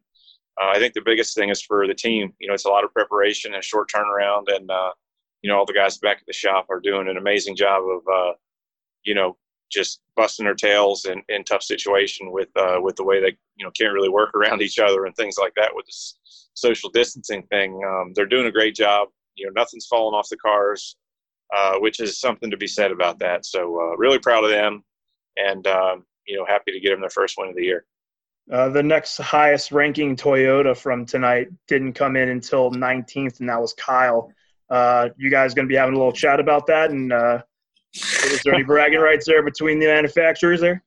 [0.60, 2.32] uh, I think the biggest thing is for the team.
[2.38, 4.92] You know, it's a lot of preparation and short turnaround, and uh,
[5.42, 8.02] you know all the guys back at the shop are doing an amazing job of
[8.12, 8.32] uh,
[9.04, 9.36] you know
[9.70, 13.64] just busting their tails in, in tough situation with uh, with the way they you
[13.64, 17.42] know can't really work around each other and things like that with this social distancing
[17.44, 17.80] thing.
[17.86, 19.08] Um, they're doing a great job.
[19.34, 20.96] You know, nothing's falling off the cars,
[21.56, 23.46] uh, which is something to be said about that.
[23.46, 24.84] So uh, really proud of them,
[25.38, 27.86] and um, you know happy to get them their first win of the year.
[28.50, 33.60] Uh, the next highest ranking Toyota from tonight didn't come in until 19th, and that
[33.60, 34.32] was Kyle.
[34.68, 36.90] Uh, you guys going to be having a little chat about that?
[36.90, 37.42] And uh,
[37.92, 40.82] is there any bragging rights there between the manufacturers there?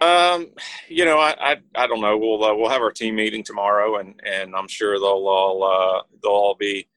[0.00, 0.48] Um,
[0.88, 2.18] you know, I, I, I don't know.
[2.18, 6.02] We'll uh, we'll have our team meeting tomorrow, and, and I'm sure they'll all uh,
[6.22, 6.88] they'll all be,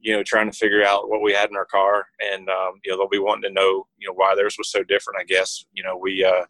[0.00, 2.90] you know, trying to figure out what we had in our car, and um, you
[2.90, 5.20] know they'll be wanting to know you know why theirs was so different.
[5.20, 6.46] I guess you know we uh,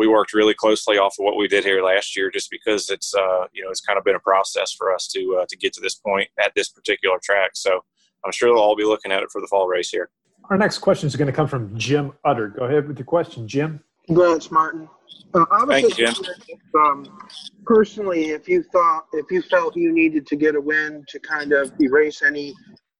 [0.00, 3.12] we worked really closely off of what we did here last year, just because it's
[3.14, 5.74] uh, you know it's kind of been a process for us to uh, to get
[5.74, 7.50] to this point at this particular track.
[7.54, 7.80] So
[8.24, 10.08] I'm sure they'll all be looking at it for the fall race here.
[10.48, 12.48] Our next question is going to come from Jim Utter.
[12.48, 13.80] Go ahead with your question, Jim.
[14.06, 14.88] Congrats, Martin.
[15.34, 16.26] Uh, I was Thank you, just Jim.
[16.26, 17.18] wondering if, um,
[17.66, 21.52] personally, if you thought, if you felt you needed to get a win to kind
[21.52, 22.54] of erase any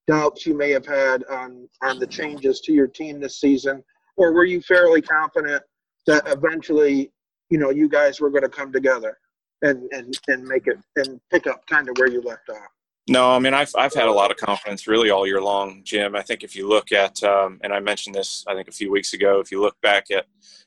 [0.07, 3.83] doubts you may have had on on the changes to your team this season,
[4.19, 5.63] or were you fairly confident
[6.11, 7.13] that eventually,
[7.51, 9.19] you know, you guys were going to come together
[9.63, 12.69] and and and make it and pick up kind of where you left off?
[13.09, 16.17] No, I mean I've I've had a lot of confidence really all year long, Jim.
[16.17, 18.91] I think if you look at um, and I mentioned this I think a few
[18.91, 20.27] weeks ago, if you look back at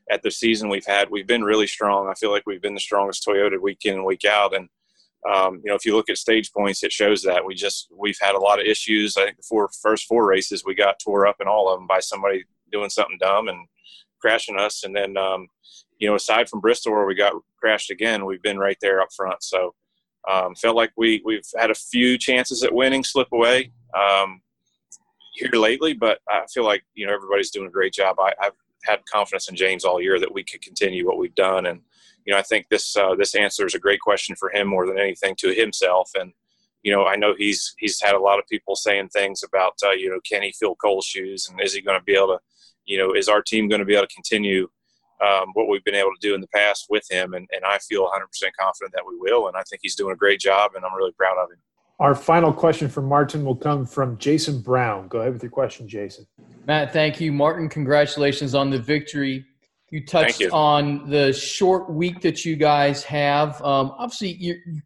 [0.09, 2.09] at the season we've had, we've been really strong.
[2.09, 4.69] I feel like we've been the strongest Toyota week in and week out, and
[5.29, 8.19] um, you know if you look at stage points, it shows that we just we've
[8.21, 9.17] had a lot of issues.
[9.17, 11.87] I think the four first four races we got tore up in all of them
[11.87, 13.67] by somebody doing something dumb and
[14.23, 15.47] crashing us, and then um,
[15.99, 19.09] you know aside from Bristol where we got crashed again, we've been right there up
[19.15, 19.43] front.
[19.43, 19.75] So.
[20.25, 24.41] Um, felt like we we've had a few chances at winning slip away um,
[25.33, 28.15] here lately, but I feel like you know everybody's doing a great job.
[28.21, 28.53] I, I've
[28.85, 31.81] had confidence in James all year that we could continue what we've done, and
[32.25, 34.85] you know I think this uh, this answer is a great question for him more
[34.87, 36.11] than anything to himself.
[36.15, 36.31] And
[36.83, 39.91] you know I know he's he's had a lot of people saying things about uh,
[39.91, 42.39] you know can he fill Cole's shoes and is he going to be able to
[42.85, 44.67] you know is our team going to be able to continue
[45.21, 47.77] um, what we've been able to do in the past with him, and, and I
[47.79, 48.09] feel 100%
[48.59, 49.47] confident that we will.
[49.47, 51.57] And I think he's doing a great job, and I'm really proud of him.
[51.99, 55.07] Our final question from Martin will come from Jason Brown.
[55.07, 56.25] Go ahead with your question, Jason.
[56.65, 57.31] Matt, thank you.
[57.31, 59.45] Martin, congratulations on the victory.
[59.91, 60.49] You touched you.
[60.49, 63.61] on the short week that you guys have.
[63.61, 64.81] Um, obviously, you you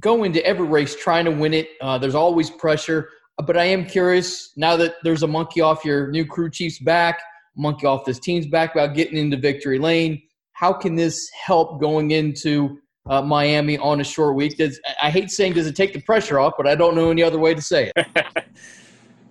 [0.00, 1.68] go into every race trying to win it.
[1.80, 3.10] Uh, there's always pressure.
[3.44, 7.20] But I am curious now that there's a monkey off your new crew chief's back,
[7.58, 10.22] monkey off this team's back about getting into victory lane.
[10.52, 14.56] How can this help going into uh, Miami on a short week?
[14.56, 17.22] Does, I hate saying does it take the pressure off, but I don't know any
[17.22, 18.26] other way to say it.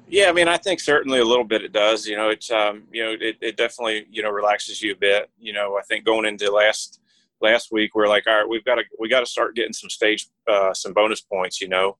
[0.09, 2.07] Yeah, I mean, I think certainly a little bit it does.
[2.07, 5.29] You know, it's um, you know, it, it definitely you know relaxes you a bit.
[5.37, 7.01] You know, I think going into last
[7.41, 9.89] last week we're like, all right, we've got to we got to start getting some
[9.89, 11.59] stage uh, some bonus points.
[11.59, 11.97] You know,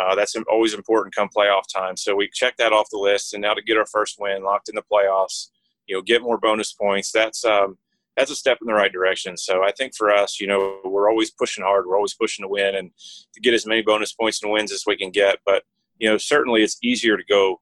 [0.00, 1.96] uh, that's always important come playoff time.
[1.98, 4.70] So we checked that off the list, and now to get our first win, locked
[4.70, 5.48] in the playoffs,
[5.90, 7.10] you know, get more bonus points.
[7.10, 7.76] That's um,
[8.16, 9.36] that's a step in the right direction.
[9.36, 11.84] So I think for us, you know, we're always pushing hard.
[11.86, 12.92] We're always pushing to win and
[13.34, 15.40] to get as many bonus points and wins as we can get.
[15.44, 15.64] But
[15.98, 17.60] you know, certainly it's easier to go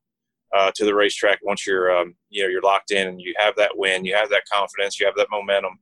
[0.55, 3.57] uh, to the racetrack once you're um, you know you're locked in and you have
[3.57, 5.79] that win, you have that confidence, you have that momentum,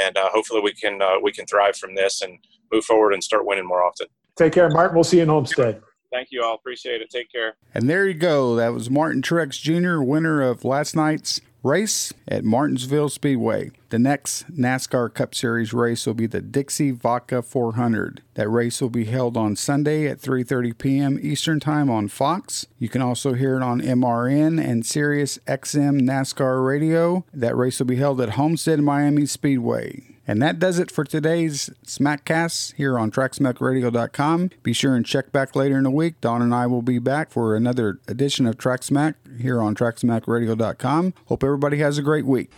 [0.00, 2.38] and uh, hopefully we can uh, we can thrive from this and
[2.72, 4.06] move forward and start winning more often.
[4.36, 4.94] Take care, Martin.
[4.94, 5.82] We'll see you in Homestead.
[6.12, 6.54] Thank you all.
[6.54, 7.10] Appreciate it.
[7.10, 7.56] Take care.
[7.74, 8.54] And there you go.
[8.54, 13.72] That was Martin Truex Jr., winner of last night's race at Martinsville Speedway.
[13.88, 18.22] The next NASCAR Cup Series race will be the Dixie Vodka 400.
[18.34, 21.18] That race will be held on Sunday at 3:30 p.m.
[21.20, 22.66] Eastern Time on Fox.
[22.78, 27.24] You can also hear it on MRN and SiriusXM NASCAR Radio.
[27.32, 30.13] That race will be held at Homestead Miami Speedway.
[30.26, 34.50] And that does it for today's Smackcast here on TracksmackRadio.com.
[34.62, 36.20] Be sure and check back later in the week.
[36.20, 41.14] Don and I will be back for another edition of Tracksmack here on TracksmackRadio.com.
[41.26, 42.50] Hope everybody has a great week.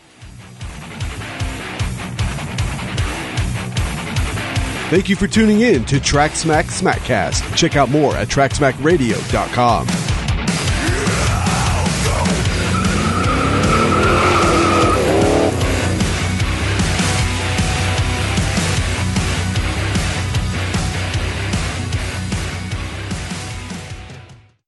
[4.89, 7.57] Thank you for tuning in to Tracksmack Smackcast.
[7.57, 10.16] Check out more at TracksmackRadio.com.